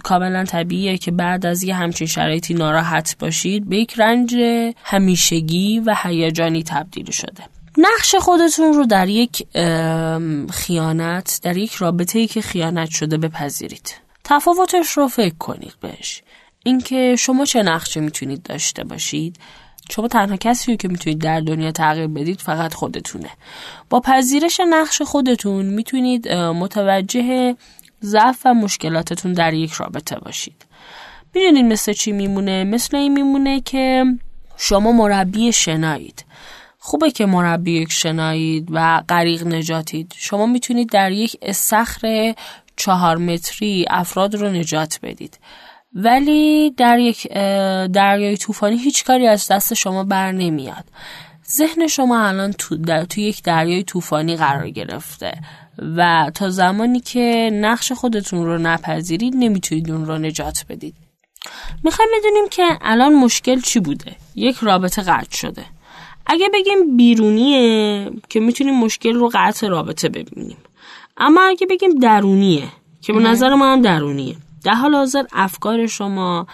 کاملا 0.04 0.44
طبیعیه 0.44 0.98
که 0.98 1.10
بعد 1.10 1.46
از 1.46 1.62
یه 1.62 1.74
همچین 1.74 2.06
شرایطی 2.06 2.54
ناراحت 2.54 3.16
باشید 3.18 3.68
به 3.68 3.76
یک 3.76 3.94
رنج 4.00 4.36
همیشگی 4.84 5.80
و 5.80 5.96
هیجانی 6.02 6.62
تبدیل 6.62 7.10
شده. 7.10 7.42
نقش 7.78 8.14
خودتون 8.14 8.72
رو 8.72 8.86
در 8.86 9.08
یک 9.08 9.46
خیانت 10.50 11.40
در 11.42 11.56
یک 11.56 11.74
رابطه 11.74 12.18
ای 12.18 12.26
که 12.26 12.40
خیانت 12.40 12.90
شده 12.90 13.18
بپذیرید. 13.18 14.07
تفاوتش 14.28 14.90
رو 14.90 15.08
فکر 15.08 15.34
کنید 15.38 15.74
بهش. 15.80 16.22
اینکه 16.64 17.16
شما 17.18 17.44
چه 17.44 17.62
نقشی 17.62 18.00
می‌تونید 18.00 18.42
داشته 18.42 18.84
باشید 18.84 19.36
شما 19.90 20.08
تنها 20.08 20.36
کسی 20.36 20.76
که 20.76 20.88
می‌تونید 20.88 21.18
در 21.18 21.40
دنیا 21.40 21.72
تغییر 21.72 22.06
بدید 22.06 22.40
فقط 22.40 22.74
خودتونه. 22.74 23.30
با 23.90 24.00
پذیرش 24.00 24.60
نقش 24.68 25.02
خودتون 25.02 25.66
می‌تونید 25.66 26.32
متوجه 26.32 27.56
ضعف 28.02 28.46
و 28.46 28.54
مشکلاتتون 28.54 29.32
در 29.32 29.54
یک 29.54 29.72
رابطه 29.72 30.18
باشید. 30.18 30.66
می‌دونید 31.34 31.64
مثل 31.64 31.92
چی 31.92 32.12
میمونه؟ 32.12 32.64
مثل 32.64 32.96
این 32.96 33.12
میمونه 33.12 33.60
که 33.60 34.04
شما 34.56 34.92
مربی 34.92 35.52
شنایید. 35.52 36.24
خوبه 36.78 37.10
که 37.10 37.26
مربی 37.26 37.86
شنایید 37.90 38.68
و 38.70 39.02
غریق 39.08 39.46
نجاتید. 39.46 40.14
شما 40.16 40.46
می‌تونید 40.46 40.90
در 40.90 41.12
یک 41.12 41.36
استخر 41.42 42.34
چهار 42.78 43.16
متری 43.16 43.84
افراد 43.90 44.34
رو 44.34 44.48
نجات 44.48 44.98
بدید. 45.02 45.38
ولی 45.92 46.70
در 46.70 46.98
یک 46.98 47.28
دریای 47.92 48.36
طوفانی 48.36 48.76
هیچ 48.76 49.04
کاری 49.04 49.26
از 49.26 49.48
دست 49.50 49.74
شما 49.74 50.04
بر 50.04 50.32
نمیاد. 50.32 50.84
ذهن 51.50 51.86
شما 51.86 52.26
الان 52.26 52.52
تو 52.52 52.76
در 52.76 53.04
تو 53.04 53.20
یک 53.20 53.42
دریای 53.42 53.82
طوفانی 53.82 54.36
قرار 54.36 54.70
گرفته 54.70 55.32
و 55.96 56.30
تا 56.34 56.50
زمانی 56.50 57.00
که 57.00 57.50
نقش 57.52 57.92
خودتون 57.92 58.44
رو 58.46 58.58
نپذیرید 58.58 59.34
نمی‌تونید 59.36 59.90
اون 59.90 60.06
رو 60.06 60.18
نجات 60.18 60.64
بدید. 60.68 60.94
می‌خوایم 61.84 62.10
بدونیم 62.18 62.48
که 62.50 62.62
الان 62.82 63.14
مشکل 63.14 63.60
چی 63.60 63.80
بوده؟ 63.80 64.16
یک 64.34 64.56
رابطه 64.56 65.02
قطع 65.02 65.36
شده. 65.36 65.64
اگه 66.26 66.48
بگیم 66.54 66.96
بیرونیه 66.96 68.10
که 68.28 68.40
می‌تونیم 68.40 68.74
مشکل 68.74 69.14
رو 69.14 69.30
قطع 69.34 69.68
رابطه 69.68 70.08
ببینیم. 70.08 70.56
اما 71.18 71.40
اگه 71.42 71.66
بگیم 71.66 71.90
درونیه 71.94 72.64
که 73.00 73.12
به 73.12 73.20
نظر 73.20 73.54
ما 73.54 73.72
هم 73.72 73.82
درونیه. 73.82 74.36
در 74.64 74.74
حال 74.74 74.94
حاضر 74.94 75.22
افکار 75.32 75.86
شما 75.86 76.46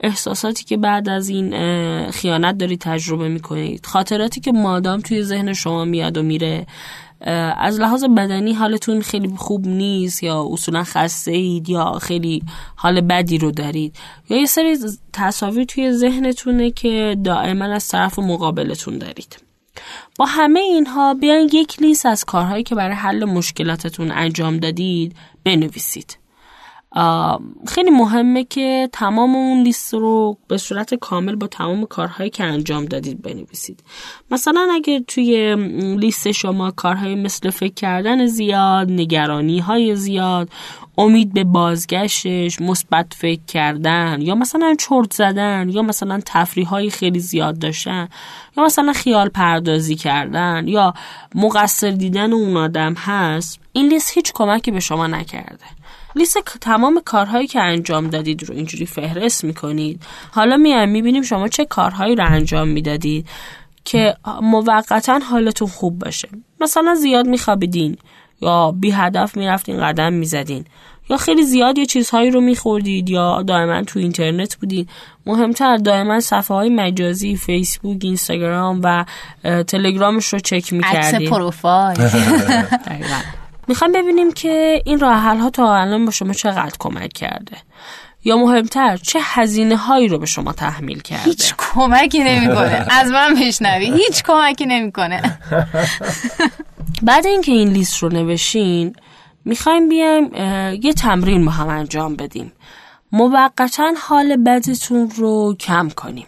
احساساتی 0.00 0.64
که 0.64 0.76
بعد 0.76 1.08
از 1.08 1.28
این 1.28 1.50
خیانت 2.10 2.58
دارید 2.58 2.80
تجربه 2.80 3.28
می‌کنید 3.28 3.86
خاطراتی 3.86 4.40
که 4.40 4.52
مادام 4.52 5.00
توی 5.00 5.22
ذهن 5.22 5.52
شما 5.52 5.84
میاد 5.84 6.16
و 6.16 6.22
میره 6.22 6.66
از 7.56 7.80
لحاظ 7.80 8.04
بدنی 8.04 8.52
حالتون 8.52 9.00
خیلی 9.00 9.32
خوب 9.36 9.66
نیست 9.66 10.22
یا 10.22 10.48
اصولا 10.50 10.84
خسته 10.84 11.30
اید 11.30 11.68
یا 11.68 11.98
خیلی 12.02 12.42
حال 12.76 13.00
بدی 13.00 13.38
رو 13.38 13.50
دارید. 13.50 13.96
یا 14.30 14.36
یه 14.36 14.46
سری 14.46 14.78
تصاویر 15.12 15.64
توی 15.64 15.92
ذهنتونه 15.92 16.70
که 16.70 17.16
دائما 17.24 17.64
از 17.64 17.88
طرف 17.88 18.18
مقابلتون 18.18 18.98
دارید. 18.98 19.43
با 20.18 20.24
همه 20.24 20.60
اینها 20.60 21.14
بیاین 21.14 21.50
یک 21.52 21.82
لیست 21.82 22.06
از 22.06 22.24
کارهایی 22.24 22.62
که 22.62 22.74
برای 22.74 22.94
حل 22.94 23.24
مشکلاتتون 23.24 24.10
انجام 24.10 24.56
دادید 24.56 25.16
بنویسید. 25.44 26.23
خیلی 27.66 27.90
مهمه 27.90 28.44
که 28.44 28.88
تمام 28.92 29.34
اون 29.36 29.62
لیست 29.62 29.94
رو 29.94 30.38
به 30.48 30.58
صورت 30.58 30.94
کامل 30.94 31.34
با 31.34 31.46
تمام 31.46 31.86
کارهایی 31.86 32.30
که 32.30 32.44
انجام 32.44 32.84
دادید 32.84 33.22
بنویسید. 33.22 33.82
مثلا 34.30 34.68
اگه 34.72 35.00
توی 35.00 35.56
لیست 35.96 36.32
شما 36.32 36.70
کارهای 36.70 37.14
مثل 37.14 37.50
فکر 37.50 37.74
کردن 37.74 38.26
زیاد 38.26 38.90
نگرانی 38.90 39.58
های 39.58 39.96
زیاد 39.96 40.48
امید 40.98 41.32
به 41.32 41.44
بازگشتش 41.44 42.60
مثبت 42.60 43.14
فکر 43.16 43.44
کردن 43.48 44.18
یا 44.20 44.34
مثلا 44.34 44.76
چرت 44.78 45.12
زدن 45.12 45.68
یا 45.68 45.82
مثلا 45.82 46.20
تفریح 46.26 46.68
های 46.68 46.90
خیلی 46.90 47.20
زیاد 47.20 47.58
داشتن 47.58 48.08
یا 48.56 48.64
مثلا 48.64 48.92
خیال 48.92 49.28
پردازی 49.28 49.96
کردن 49.96 50.68
یا 50.68 50.94
مقصر 51.34 51.90
دیدن 51.90 52.32
اون 52.32 52.56
آدم 52.56 52.94
هست 52.94 53.60
این 53.72 53.88
لیست 53.88 54.12
هیچ 54.14 54.32
کمکی 54.32 54.70
به 54.70 54.80
شما 54.80 55.06
نکرده. 55.06 55.64
لیست 56.16 56.38
تمام 56.60 57.02
کارهایی 57.04 57.46
که 57.46 57.60
انجام 57.60 58.10
دادید 58.10 58.44
رو 58.44 58.54
اینجوری 58.54 58.86
فهرست 58.86 59.44
می‌کنید. 59.44 60.02
حالا 60.30 60.56
میایم 60.56 60.88
می‌بینیم 60.88 61.22
شما 61.22 61.48
چه 61.48 61.64
کارهایی 61.64 62.14
رو 62.14 62.24
انجام 62.26 62.68
می‌دادید 62.68 63.28
که 63.84 64.16
موقتا 64.42 65.20
حالتون 65.30 65.68
خوب 65.68 65.98
باشه. 65.98 66.28
مثلا 66.60 66.94
زیاد 66.94 67.26
میخوابیدین 67.26 67.96
یا 68.42 68.72
بی 68.72 68.90
هدف 68.90 69.36
می‌رفتین 69.36 69.80
قدم 69.80 70.12
می‌زدین. 70.12 70.64
یا 71.10 71.16
خیلی 71.16 71.42
زیاد 71.42 71.78
یه 71.78 71.86
چیزهایی 71.86 72.30
رو 72.30 72.40
میخوردید 72.40 73.10
یا 73.10 73.42
دائما 73.42 73.82
تو 73.82 73.98
اینترنت 73.98 74.56
بودید 74.56 74.88
مهمتر 75.26 75.76
دائما 75.76 76.20
صفحه 76.20 76.56
های 76.56 76.68
مجازی 76.68 77.36
فیسبوک 77.36 77.98
اینستاگرام 78.02 78.80
و 78.84 79.04
تلگرامش 79.64 80.32
رو 80.32 80.38
چک 80.38 80.72
می‌کردید 80.72 81.22
عکس 81.22 81.30
پروفایل. 81.30 81.98
می‌خوام 83.68 83.92
ببینیم 83.92 84.32
که 84.32 84.82
این 84.84 85.00
راه 85.00 85.20
ها 85.20 85.50
تا 85.50 85.76
الان 85.76 86.04
با 86.04 86.10
شما 86.10 86.32
چقدر 86.32 86.72
کمک 86.78 87.12
کرده. 87.12 87.56
یا 88.24 88.36
مهمتر 88.36 88.96
چه 88.96 89.18
هزینه 89.22 89.76
هایی 89.76 90.08
رو 90.08 90.18
به 90.18 90.26
شما 90.26 90.52
تحمیل 90.52 91.00
کرده؟ 91.00 91.24
هیچ 91.24 91.54
کمکی 91.58 92.24
نمی‌کنه. 92.24 92.86
از 92.90 93.10
من 93.10 93.34
بشنوی. 93.34 93.86
هیچ 93.86 94.22
کمکی 94.22 94.66
نمی‌کنه. 94.66 95.38
بعد 97.02 97.26
اینکه 97.26 97.52
این 97.52 97.68
لیست 97.68 98.02
رو 98.02 98.08
نوشین 98.08 98.96
می‌خوایم 99.44 99.88
بیایم 99.88 100.30
یه 100.82 100.92
تمرین 100.92 101.44
با 101.44 101.52
هم 101.52 101.68
انجام 101.68 102.16
بدیم. 102.16 102.52
موقتا 103.12 103.92
حال 104.08 104.36
بدتون 104.36 105.10
رو 105.16 105.56
کم 105.60 105.88
کنیم. 105.88 106.26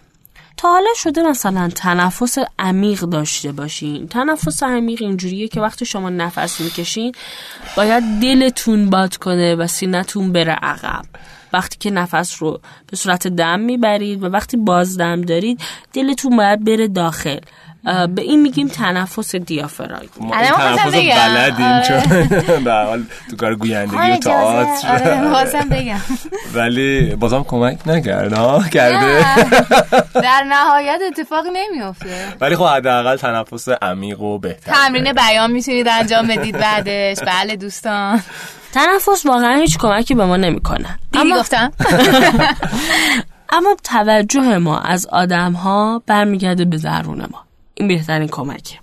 تا 0.56 0.68
حالا 0.68 0.90
شده 0.96 1.22
مثلا 1.22 1.68
تنفس 1.74 2.38
عمیق 2.58 3.00
داشته 3.00 3.52
باشین. 3.52 4.08
تنفس 4.08 4.62
عمیق 4.62 5.02
اینجوریه 5.02 5.48
که 5.48 5.60
وقتی 5.60 5.86
شما 5.86 6.10
نفس 6.10 6.60
می‌کشین 6.60 7.12
باید 7.76 8.04
دلتون 8.22 8.90
باد 8.90 9.16
کنه 9.16 9.54
و 9.54 9.66
سینتون 9.66 10.32
بره 10.32 10.52
عقب. 10.52 11.04
وقتی 11.52 11.76
که 11.78 11.90
نفس 11.90 12.42
رو 12.42 12.60
به 12.90 12.96
صورت 12.96 13.28
دم 13.28 13.60
می‌برید 13.60 14.22
و 14.22 14.26
وقتی 14.26 14.56
بازدم 14.56 15.22
دارید 15.22 15.60
دلتون 15.92 16.36
باید 16.36 16.64
بره 16.64 16.88
داخل. 16.88 17.40
به 17.84 18.22
این 18.22 18.42
میگیم 18.42 18.68
تنفس 18.68 19.36
دیافراگم. 19.36 20.08
ما 20.20 20.36
این 20.36 20.50
تنفس 20.50 20.94
بلدیم 20.94 21.82
چون 22.42 22.64
به 22.64 22.72
حال 22.72 23.02
تو 23.30 23.36
کار 23.36 23.54
گویندگی 23.54 23.96
و 23.96 24.16
تئاتر. 24.16 25.62
بگم. 25.70 26.00
ولی 26.54 27.14
بازم 27.14 27.42
کمک 27.42 27.78
نکرد 27.86 28.32
ها؟ 28.32 28.62
کرده؟ 28.62 29.24
در 30.14 30.44
نهایت 30.48 31.00
اتفاق 31.06 31.44
نمیافته. 31.52 32.24
ولی 32.40 32.56
خب 32.56 32.64
حداقل 32.64 33.16
تنفس 33.16 33.68
عمیق 33.68 34.20
و 34.20 34.38
بهتر 34.38 34.72
تمرین 34.72 35.12
بیان 35.12 35.50
می‌تونید 35.50 35.88
انجام 35.88 36.26
بدید 36.26 36.58
بعدش. 36.58 37.18
بله 37.26 37.56
دوستان. 37.56 38.22
تنفس 38.72 39.26
واقعا 39.26 39.54
هیچ 39.54 39.78
کمکی 39.78 40.14
به 40.14 40.24
ما 40.24 40.36
نمی‌کنه. 40.36 40.98
اما 41.14 41.38
گفتم. 41.38 41.72
اما 43.52 43.76
توجه 43.84 44.58
ما 44.58 44.78
از 44.80 45.06
آدم 45.06 45.52
ها 45.52 46.02
برمیگرده 46.06 46.64
به 46.64 46.76
درون 46.76 47.18
ما. 47.18 47.45
این 47.76 47.88
بهترین 47.88 48.28
کمکه. 48.28 48.78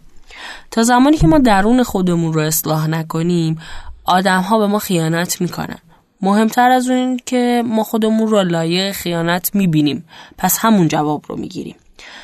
تا 0.71 0.83
زمانی 0.83 1.17
که 1.17 1.27
ما 1.27 1.37
درون 1.37 1.83
خودمون 1.83 2.33
رو 2.33 2.41
اصلاح 2.41 2.87
نکنیم 2.87 3.59
آدم 4.05 4.41
ها 4.41 4.59
به 4.59 4.67
ما 4.67 4.79
خیانت 4.79 5.41
می‌کنن. 5.41 5.77
مهمتر 6.21 6.69
از 6.69 6.89
اون 6.89 7.19
که 7.25 7.63
ما 7.65 7.83
خودمون 7.83 8.27
رو 8.27 8.43
لایه 8.43 8.91
خیانت 8.91 9.55
می‌بینیم. 9.55 10.05
پس 10.37 10.57
همون 10.61 10.87
جواب 10.87 11.25
رو 11.27 11.35
می‌گیریم. 11.37 11.75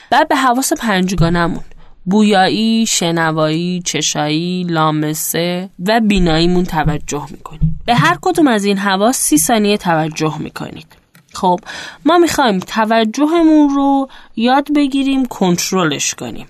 بعد 0.10 0.28
به 0.28 0.36
حواس 0.36 0.74
پنجگانمون 0.74 1.64
بویایی، 2.06 2.86
شنوایی، 2.86 3.82
چشایی، 3.86 4.64
لامسه 4.64 5.70
و 5.88 6.00
بیناییمون 6.00 6.66
توجه 6.66 7.26
می‌کنیم. 7.32 7.80
به 7.86 7.96
هر 7.96 8.18
کدوم 8.22 8.48
از 8.48 8.66
این 8.66 8.78
حواس 8.78 9.18
سی 9.18 9.38
ثانیه 9.38 9.78
توجه 9.78 10.38
می‌کنید. 10.38 10.88
خب 11.34 11.60
ما 12.06 12.18
می‌خوایم 12.18 12.60
توجهمون 12.60 13.70
رو 13.70 14.10
یاد 14.36 14.74
بگیریم 14.76 15.26
کنترلش 15.26 16.16
کنیم. 16.16 16.48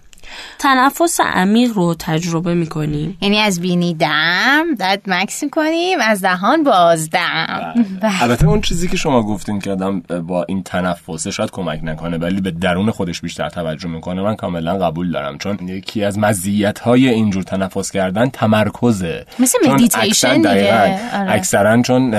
تنفس 0.59 1.19
عمیق 1.19 1.73
رو 1.73 1.95
تجربه 1.99 2.53
می‌کنیم 2.53 3.17
یعنی 3.21 3.39
از 3.39 3.61
بینی 3.61 3.93
دم 3.93 4.63
داد 4.79 5.01
مکس 5.07 5.43
می‌کنیم 5.43 5.99
از 6.01 6.21
دهان 6.21 6.63
بازدم. 6.63 7.73
البته 8.21 8.47
اون 8.47 8.61
چیزی 8.61 8.87
که 8.87 8.97
شما 8.97 9.23
گفتین 9.23 9.59
که 9.59 9.71
آدم 9.71 9.99
با 9.99 10.43
این 10.43 10.63
تنفس 10.63 11.27
شاید 11.27 11.51
کمک 11.51 11.79
نکنه 11.83 12.17
ولی 12.17 12.41
به 12.41 12.51
درون 12.51 12.91
خودش 12.91 13.21
بیشتر 13.21 13.49
توجه 13.49 13.89
می‌کنه 13.89 14.21
من 14.21 14.35
کاملا 14.35 14.77
قبول 14.77 15.11
دارم. 15.11 15.37
چون 15.37 15.57
یکی 15.67 16.03
از 16.03 16.19
مزیت 16.19 16.79
های 16.79 17.09
اینجور 17.09 17.43
تنفس 17.43 17.91
کردن 17.91 18.29
تمرکزه. 18.29 19.25
مثل 19.39 19.57
مدیتیشن 19.69 20.35
دیگه. 20.35 20.99
اکثرا 21.13 21.81
چون 21.81 22.11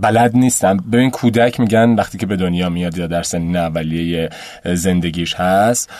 بلد 0.00 0.36
نیستم. 0.36 0.76
ببین 0.76 1.10
کودک 1.10 1.60
میگن 1.60 1.94
وقتی 1.94 2.18
که 2.18 2.26
به 2.26 2.36
دنیا 2.36 2.68
میاد 2.68 2.98
یا 2.98 3.06
در 3.06 3.22
سن 3.22 3.56
اولیه 3.56 4.30
زندگیش 4.64 5.34
هست 5.34 5.90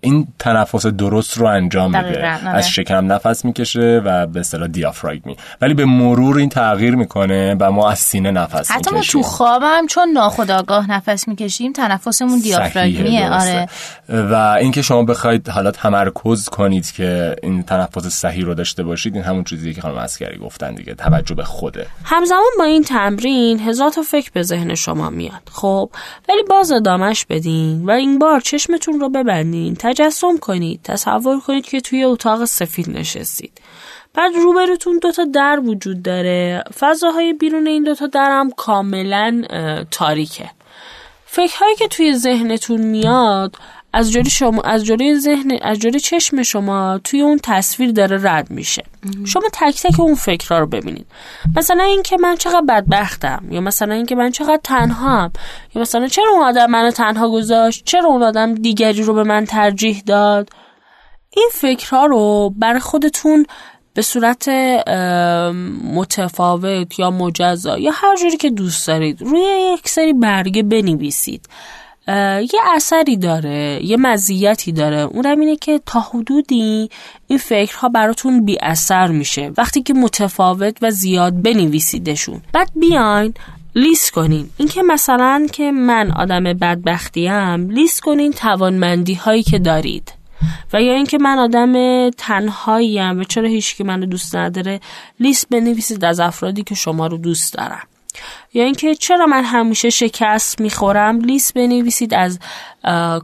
این 0.00 0.26
تنفس 0.38 0.86
درست 0.86 1.38
رو 1.38 1.46
انجام 1.46 1.96
میده. 1.96 2.26
از 2.26 2.70
شکم 2.70 3.12
نفس 3.12 3.44
می‌کشه 3.44 4.02
و 4.04 4.26
به 4.26 4.40
اصطلاح 4.40 4.68
دیافراگمی. 4.68 5.36
ولی 5.60 5.74
به 5.74 5.84
مرور 5.84 6.36
این 6.38 6.48
تغییر 6.48 6.94
می‌کنه 6.94 7.56
و 7.60 7.70
ما 7.70 7.90
از 7.90 7.98
سینه 7.98 8.30
نفس 8.30 8.70
حتی 8.70 8.94
ما 8.94 9.00
تو 9.00 9.22
خوابم 9.22 9.86
چون 9.86 10.08
ناخودآگاه 10.08 10.90
نفس 10.90 11.28
می‌کشیم 11.28 11.72
تنفسمون 11.72 12.38
دیافراگمیه 12.38 13.30
آره. 13.30 13.68
و 14.08 14.34
اینکه 14.60 14.82
شما 14.82 15.02
بخواید 15.02 15.48
حالا 15.48 15.70
تمرکز 15.70 16.48
کنید 16.48 16.92
که 16.92 17.36
این 17.42 17.62
تنفس 17.62 18.06
صحیح 18.06 18.44
رو 18.44 18.54
داشته 18.54 18.82
باشید 18.82 19.14
این 19.14 19.24
همون 19.24 19.44
چیزی 19.44 19.74
که 19.74 19.80
خانم 19.80 19.96
اسکری 19.96 20.38
گفتن 20.38 20.74
دیگه 20.74 20.94
توجه 20.94 21.34
به 21.34 21.44
خوده. 21.44 21.86
همزمان 22.04 22.42
با 22.58 22.64
این 22.64 22.82
تمرین 22.82 23.60
هزار 23.60 23.90
تا 23.90 24.02
فکر 24.02 24.30
به 24.34 24.42
ذهن 24.42 24.74
شما 24.74 25.10
میاد 25.10 25.42
خب؟ 25.52 25.90
ولی 26.28 26.42
باز 26.50 26.72
ادامش 26.72 27.26
بدین 27.30 27.84
و 27.86 27.90
این 27.90 28.18
بار 28.18 28.40
چشمتون 28.40 28.91
رو 29.00 29.08
ببندین 29.08 29.76
تجسم 29.78 30.38
کنید 30.38 30.80
تصور 30.84 31.40
کنید 31.40 31.64
که 31.64 31.80
توی 31.80 32.04
اتاق 32.04 32.44
سفید 32.44 32.90
نشستید. 32.98 33.52
بعد 34.14 34.32
روبروتون 34.34 34.98
دوتا 34.98 35.24
در 35.24 35.60
وجود 35.64 36.02
داره. 36.02 36.64
فضاهای 36.78 37.32
بیرون 37.32 37.66
این 37.66 37.82
دوتا 37.82 38.06
در 38.06 38.30
هم 38.30 38.50
کاملا 38.50 39.42
تاریکه. 39.90 40.50
فکرهایی 41.26 41.76
که 41.76 41.88
توی 41.88 42.16
ذهنتون 42.16 42.80
میاد 42.80 43.56
از 43.92 44.12
جوری 44.12 44.30
شما 44.30 44.62
از 44.62 44.84
جوری 44.84 45.18
ذهن 45.18 45.58
از 45.62 45.78
جوری 45.78 46.00
چشم 46.00 46.42
شما 46.42 47.00
توی 47.04 47.20
اون 47.20 47.40
تصویر 47.42 47.92
داره 47.92 48.18
رد 48.22 48.50
میشه. 48.50 48.84
شما 49.24 49.42
تک 49.52 49.82
تک 49.82 50.00
اون 50.00 50.14
فکرها 50.14 50.58
رو 50.58 50.66
ببینید. 50.66 51.06
مثلا 51.56 51.84
اینکه 51.84 52.16
من 52.16 52.36
چقدر 52.36 52.64
بدبختم 52.68 53.44
یا 53.50 53.60
مثلا 53.60 53.94
اینکه 53.94 54.14
من 54.14 54.30
چقدر 54.30 54.60
تنهام 54.64 55.32
یا 55.74 55.82
مثلا 55.82 56.06
چرا 56.06 56.32
اون 56.32 56.42
آدم 56.42 56.70
منو 56.70 56.90
تنها 56.90 57.30
گذاشت؟ 57.30 57.84
چرا 57.84 58.08
اون 58.08 58.22
آدم 58.22 58.54
دیگری 58.54 59.02
رو 59.02 59.14
به 59.14 59.22
من 59.22 59.44
ترجیح 59.44 60.02
داد؟ 60.06 60.48
این 61.30 61.48
فکرها 61.52 62.06
رو 62.06 62.54
برای 62.56 62.80
خودتون 62.80 63.46
به 63.94 64.02
صورت 64.02 64.48
متفاوت 65.94 66.98
یا 66.98 67.10
مجزا 67.10 67.78
یا 67.78 67.90
هر 67.94 68.16
جوری 68.16 68.36
که 68.36 68.50
دوست 68.50 68.86
دارید 68.86 69.22
روی 69.22 69.40
یک 69.74 69.88
سری 69.88 70.12
برگه 70.12 70.62
بنویسید. 70.62 71.48
یه 72.08 72.60
اثری 72.74 73.16
داره 73.16 73.80
یه 73.82 73.96
مزیتی 73.96 74.72
داره. 74.72 74.96
اونم 74.96 75.40
اینه 75.40 75.56
که 75.56 75.80
تا 75.86 76.00
حدودی 76.00 76.90
این 77.26 77.38
فکرها 77.38 77.88
براتون 77.88 78.44
بی 78.44 78.58
اثر 78.62 79.06
میشه. 79.06 79.52
وقتی 79.56 79.82
که 79.82 79.94
متفاوت 79.94 80.76
و 80.82 80.90
زیاد 80.90 81.42
بنویسیدشون. 81.42 82.42
بعد 82.52 82.70
بیاین 82.76 83.34
لیست 83.74 84.10
کنین. 84.10 84.50
اینکه 84.56 84.82
مثلا 84.82 85.46
که 85.52 85.72
من 85.72 86.10
آدم 86.10 86.44
بدبختیم 86.44 87.70
لیست 87.70 88.00
کنین 88.00 88.32
توانمندی 88.32 89.14
هایی 89.14 89.42
که 89.42 89.58
دارید. 89.58 90.12
و 90.72 90.82
یا 90.82 90.92
اینکه 90.92 91.18
من 91.18 91.38
آدم 91.38 92.10
تنهاییم 92.10 93.20
و 93.20 93.24
چرا 93.24 93.48
هیچ 93.48 93.76
که 93.76 93.84
منو 93.84 94.06
دوست 94.06 94.36
نداره 94.36 94.80
لیست 95.20 95.48
بنویسید 95.48 96.04
از 96.04 96.20
افرادی 96.20 96.62
که 96.62 96.74
شما 96.74 97.06
رو 97.06 97.16
دوست 97.16 97.54
دارم 97.54 97.86
یا 98.54 98.64
اینکه 98.64 98.94
چرا 98.94 99.26
من 99.26 99.44
همیشه 99.44 99.90
شکست 99.90 100.60
می‌خورم 100.60 101.20
لیست 101.20 101.54
بنویسید 101.54 102.14
از 102.14 102.38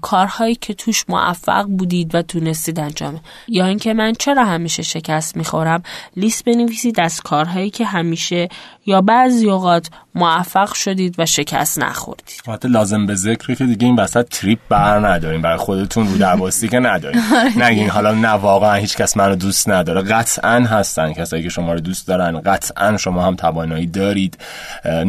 کارهایی 0.02 0.54
که 0.54 0.74
توش 0.74 1.04
موفق 1.08 1.64
بودید 1.64 2.14
و 2.14 2.22
تونستید 2.22 2.80
انجام. 2.80 3.20
یا 3.48 3.66
اینکه 3.66 3.94
من 3.94 4.12
چرا 4.12 4.44
همیشه 4.44 4.82
شکست 4.82 5.36
می‌خورم 5.36 5.82
لیست 6.16 6.44
بنویسید 6.44 7.00
از 7.00 7.20
کارهایی 7.20 7.70
که 7.70 7.84
همیشه 7.84 8.48
یا 8.86 9.00
بعضی 9.00 9.50
اوقات 9.50 9.88
موفق 10.14 10.74
شدید 10.74 11.14
و 11.18 11.26
شکست 11.26 11.78
نخوردید. 11.78 12.42
حتی 12.48 12.68
لازم 12.68 13.06
به 13.06 13.14
ذکر 13.14 13.54
که 13.54 13.64
دیگه 13.64 13.86
این 13.86 13.96
وسط 13.96 14.28
تریپ 14.28 14.58
بر 14.68 15.08
نداریم. 15.08 15.42
برای 15.42 15.56
خودتون 15.56 16.08
رو 16.08 16.18
درباستی 16.18 16.68
که 16.68 16.78
نداریم. 16.78 17.22
نگین 17.62 17.88
حالا 17.88 18.14
نه 18.14 18.28
واقعا 18.28 18.74
هیچ 18.74 18.96
کس 18.96 19.16
منو 19.16 19.34
دوست 19.34 19.68
نداره. 19.68 20.02
قطعا 20.02 20.60
هستن 20.60 21.12
کسایی 21.12 21.42
که 21.42 21.48
شما 21.48 21.72
رو 21.72 21.80
دوست 21.80 22.08
دارن. 22.08 22.40
قطعا 22.40 22.96
شما 22.96 23.22
هم 23.22 23.36
توانایی 23.36 23.86
دارید. 23.86 24.38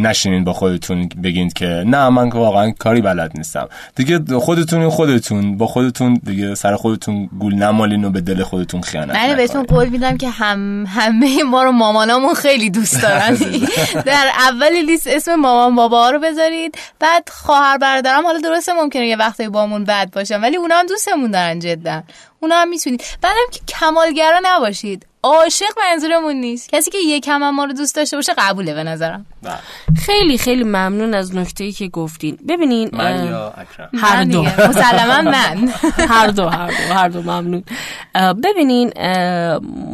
نشینین 0.09 0.43
با 0.43 0.53
خودتون 0.53 1.09
بگین 1.23 1.49
که 1.49 1.65
نه 1.65 2.09
من 2.09 2.29
واقعا 2.29 2.71
کاری 2.79 3.01
بلد 3.01 3.31
نیستم. 3.35 3.69
دیگه 3.95 4.39
خودتون 4.39 4.89
خودتون 4.89 5.57
با 5.57 5.67
خودتون 5.67 6.13
دیگه 6.13 6.55
سر 6.55 6.75
خودتون 6.75 7.29
گول 7.39 7.55
نمالین 7.55 8.05
و 8.05 8.09
به 8.09 8.21
دل 8.21 8.43
خودتون 8.43 8.81
خیانت 8.81 9.15
من 9.15 9.35
بهتون 9.35 9.63
قول 9.63 9.89
میدم 9.89 10.17
که 10.17 10.29
هم 10.29 10.85
همه 10.87 11.43
ما 11.43 11.63
رو 11.63 11.71
مامانامون 11.71 12.33
خیلی 12.33 12.69
دوست 12.69 13.01
دارن. 13.03 13.37
در 14.05 14.29
اول 14.39 14.85
لیست 14.85 15.07
اسم 15.07 15.35
مامان 15.35 15.75
بابا 15.75 16.09
رو 16.09 16.19
بذارید. 16.19 16.77
بعد 16.99 17.29
خواهر 17.31 17.77
برادرم 17.77 18.25
حالا 18.25 18.39
درسته 18.39 18.73
ممکنه 18.73 19.07
یه 19.07 19.15
وقتی 19.15 19.47
بامون 19.49 19.83
بد 19.83 20.09
باشن 20.13 20.41
ولی 20.41 20.57
اونا 20.57 20.75
هم 20.75 20.85
دوستمون 20.85 21.31
دارن 21.31 21.59
جدا. 21.59 22.03
اونا 22.39 22.55
هم 22.55 22.69
می‌تونید. 22.69 23.03
بعدم 23.21 23.35
که 23.51 23.59
کمالگرا 23.67 24.39
نباشید. 24.43 25.05
عاشق 25.23 25.65
منظورمون 25.77 26.35
نیست. 26.35 26.69
کسی 26.69 26.91
که 26.91 26.97
یکم 26.97 27.43
هم 27.43 27.55
ما 27.55 27.65
رو 27.65 27.73
دوست 27.73 27.95
داشته 27.95 28.17
باشه 28.17 28.33
قبوله 28.37 28.73
به 28.73 28.83
نظرم. 28.83 29.25
خیلی 30.05 30.37
خیلی 30.37 30.63
ممنون 30.63 31.13
از 31.13 31.35
نکته 31.35 31.63
ای 31.63 31.71
که 31.71 31.87
گفتین. 31.87 32.37
ببینین 32.47 32.89
من 32.93 33.25
یا 33.25 33.53
اکرم؟ 33.57 33.89
هر 33.97 34.23
دو. 34.23 34.43
مسلما 34.43 35.21
من. 35.31 35.69
هر 36.15 36.27
دو 36.27 36.49
هر 36.49 36.67
دو 36.67 36.93
هر 36.93 37.09
دو 37.09 37.21
ممنون. 37.21 37.63
ببینین 38.43 38.93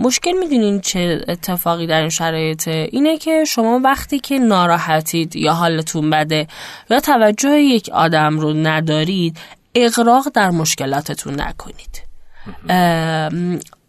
مشکل 0.01 0.31
می‌دونین 0.31 0.81
چه 0.81 1.25
اتفاقی 1.27 1.87
در 1.87 1.99
این 1.99 2.09
شرایط 2.09 2.67
اینه 2.67 3.17
که 3.17 3.43
شما 3.45 3.79
وقتی 3.83 4.19
که 4.19 4.39
ناراحتید 4.39 5.35
یا 5.35 5.53
حالتون 5.53 6.09
بده 6.09 6.47
یا 6.89 6.99
توجه 6.99 7.49
یک 7.49 7.89
آدم 7.93 8.39
رو 8.39 8.53
ندارید 8.53 9.37
اقراق 9.75 10.29
در 10.33 10.49
مشکلاتتون 10.49 11.41
نکنید. 11.41 12.01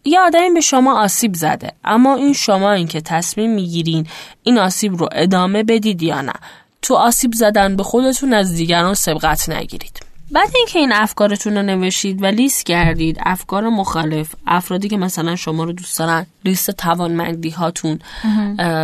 یه 0.07 0.19
آدمی 0.19 0.49
به 0.49 0.61
شما 0.61 1.01
آسیب 1.01 1.33
زده. 1.33 1.71
اما 1.83 2.15
این 2.15 2.33
شما 2.33 2.71
این 2.71 2.87
که 2.87 3.01
تصمیم 3.01 3.51
می‌گیرین 3.51 4.07
این 4.43 4.57
آسیب 4.57 4.95
رو 4.95 5.09
ادامه 5.11 5.63
بدید 5.63 6.03
یا 6.03 6.21
نه. 6.21 6.33
تو 6.81 6.95
آسیب 6.95 7.33
زدن 7.33 7.75
به 7.75 7.83
خودتون 7.83 8.33
از 8.33 8.55
دیگران 8.55 8.93
سبقت 8.93 9.49
نگیرید. 9.49 9.99
بعد 10.31 10.49
اینکه 10.55 10.79
این 10.79 10.93
افکارتون 10.93 11.57
رو 11.57 11.63
نوشید 11.63 12.23
و 12.23 12.25
لیست 12.25 12.65
کردید 12.65 13.17
افکار 13.25 13.69
مخالف 13.69 14.35
افرادی 14.47 14.89
که 14.89 14.97
مثلا 14.97 15.35
شما 15.35 15.63
رو 15.63 15.71
دوست 15.71 15.99
دارن 15.99 16.25
لیست 16.45 16.71
توانمندی 16.71 17.49
هاتون 17.49 17.99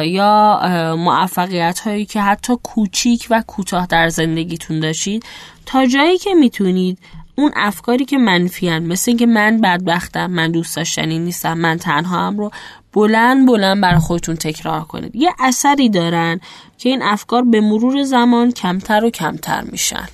یا 0.06 0.60
موفقیت 0.98 1.80
هایی 1.80 2.06
که 2.06 2.22
حتی 2.22 2.54
کوچیک 2.64 3.28
و 3.30 3.44
کوتاه 3.48 3.86
در 3.86 4.10
زندگیتون 4.10 4.80
داشتید 4.80 5.26
تا 5.66 5.86
جایی 5.86 6.18
که 6.18 6.34
می‌تونید 6.34 7.00
اون 7.36 7.52
افکاری 7.56 8.06
که 8.06 8.18
منفیان 8.18 8.84
مثل 8.84 9.12
اینکه 9.12 9.26
من 9.26 9.62
بدبختم 9.62 10.28
من 10.28 10.52
دوست 10.52 10.76
داشتنی 10.76 11.20
نیستم 11.20 11.58
من 11.58 11.78
تنها 11.78 12.28
هم 12.28 12.38
رو 12.38 12.52
بلند 12.94 13.48
بلند 13.48 13.82
برای 13.82 14.00
خودتون 14.00 14.36
تکرار 14.36 14.82
کنید. 14.82 15.16
یه 15.16 15.32
اثری 15.40 15.90
دارن 15.90 16.40
که 16.78 16.90
این 16.90 17.02
افکار 17.02 17.44
به 17.44 17.62
مرور 17.62 18.04
زمان 18.04 18.52
کمتر 18.52 19.06
و 19.06 19.10
کمتر 19.10 19.62
میشن. 19.62 20.08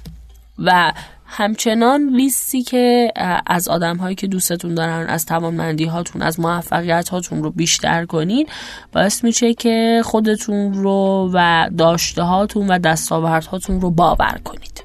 و 0.60 0.94
همچنان 1.26 2.10
لیستی 2.10 2.64
که 2.64 3.12
از 3.48 3.68
آدم 3.68 3.98
هایی 3.98 4.16
که 4.16 4.28
دوستتون 4.28 4.76
دارن 4.76 5.08
از 5.08 5.26
توانمندی 5.26 5.86
هاتون 5.86 6.22
از 6.22 6.40
موفقیت 6.40 7.10
هاتون 7.10 7.44
رو 7.44 7.52
بیشتر 7.52 8.06
کنین 8.06 8.48
باعث 8.92 9.24
میشه 9.24 9.54
که 9.54 10.02
خودتون 10.06 10.74
رو 10.74 11.30
و 11.34 11.70
داشته 11.78 12.24
هاتون 12.24 12.68
و 12.68 12.80
دستاورد 12.80 13.46
هاتون 13.46 13.82
رو 13.82 13.92
باور 13.92 14.40
کنید. 14.44 14.84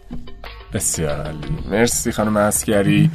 بسیار 0.74 1.16
عالی. 1.16 1.58
مرسی 1.70 2.12
خانم 2.12 2.36
اسکری 2.36 3.10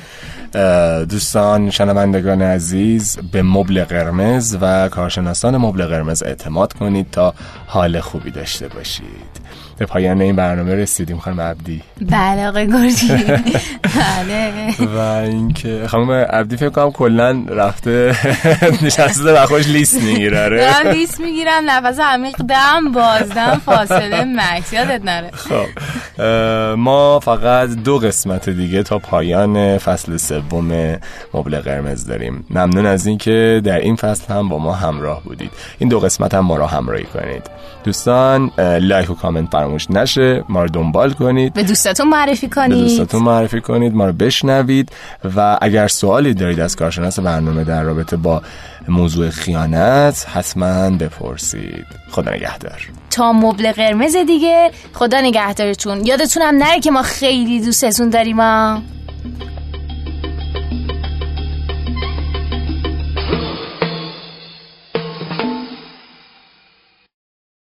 دوستان 1.09 1.69
شنوندگان 1.69 2.41
عزیز 2.41 3.17
به 3.31 3.41
مبل 3.41 3.83
قرمز 3.83 4.57
و 4.61 4.89
کارشناسان 4.89 5.57
مبل 5.57 5.85
قرمز 5.85 6.23
اعتماد 6.23 6.73
کنید 6.73 7.11
تا 7.11 7.33
حال 7.67 7.99
خوبی 7.99 8.31
داشته 8.31 8.67
باشید. 8.67 9.39
به 9.77 9.85
پایان 9.85 10.21
این 10.21 10.35
برنامه 10.35 10.75
رسیدیم 10.75 11.19
خانم 11.19 11.41
عبدی. 11.41 11.81
بله 12.01 12.47
آقای 12.47 12.67
گرجی. 12.67 13.07
بله. 13.95 14.73
و 14.95 14.97
اینکه 14.99 15.87
خانم 15.87 16.11
عبدی 16.11 16.57
فکر 16.57 16.69
کنم 16.69 16.91
کلا 16.91 17.45
رفته 17.49 18.15
نشسته 18.81 19.41
و 19.41 19.45
خوش 19.45 19.67
لیست 19.67 20.03
می‌گیره. 20.03 20.49
دارم 20.49 20.87
لیست 20.93 21.19
می‌گیرم 21.19 21.63
نفس 21.69 21.99
عمیق 21.99 22.35
دم 22.37 22.91
بازدم 22.93 23.61
فاصله 23.65 24.23
مکس. 24.23 24.73
یادت 24.73 25.01
نره. 25.05 25.31
خب 25.31 25.65
ما 26.75 27.19
فقط 27.19 27.48
دو 27.83 27.97
قسمت 27.97 28.49
دیگه 28.49 28.83
تا 28.83 28.99
پایان 28.99 29.77
فصل 29.77 30.17
سوم 30.17 30.97
مبل 31.33 31.59
قرمز 31.59 32.05
داریم. 32.05 32.45
ممنون 32.49 32.85
از 32.85 33.05
اینکه 33.05 33.62
در 33.63 33.79
این 33.79 33.95
فصل 33.95 34.33
هم 34.33 34.49
با 34.49 34.59
ما 34.59 34.73
همراه 34.73 35.23
بودید. 35.23 35.51
این 35.79 35.89
دو 35.89 35.99
قسمت 35.99 36.33
هم 36.33 36.45
ما 36.45 36.57
را 36.57 36.67
همراهی 36.67 37.03
کنید. 37.03 37.43
دوستان 37.83 38.51
لایک 38.57 39.09
و 39.09 39.13
کامنت 39.13 39.51
فراموش 39.51 39.91
نشه. 39.91 40.43
ما 40.49 40.63
رو 40.63 40.69
دنبال 40.69 41.12
کنید. 41.13 41.53
به 41.53 41.63
دوستاتون 41.63 42.07
معرفی 42.07 42.49
کنید. 42.49 42.69
به 42.69 42.75
دوستاتون 42.75 43.23
معرفی 43.23 43.62
کنید. 43.62 43.95
ما 43.95 44.05
رو 44.05 44.13
بشنوید. 44.13 44.91
و 45.35 45.57
اگر 45.62 45.88
سوالی 45.88 46.33
دارید 46.33 46.59
از 46.59 46.75
کارشناس 46.75 47.19
برنامه 47.19 47.63
در 47.63 47.83
رابطه 47.83 48.17
با 48.17 48.41
موضوع 48.89 49.30
خیانت 49.30 50.25
حتما 50.34 50.89
بپرسید. 50.89 51.86
خدا 52.12 52.32
نگهدار. 52.32 52.89
تا 53.10 53.34
مبل 53.34 53.71
قرمز 53.71 54.15
دیگه 54.15 54.71
خدا 54.93 55.21
نگهدارتون. 55.21 56.06
یادتون 56.06 56.43
هم 56.43 56.56
نره 56.56 56.80
که 56.80 56.91
ما 56.91 57.02
خیلی 57.02 57.62
دوستتون 57.62 58.10
داریم 58.10 58.39
ها؟ 58.39 58.82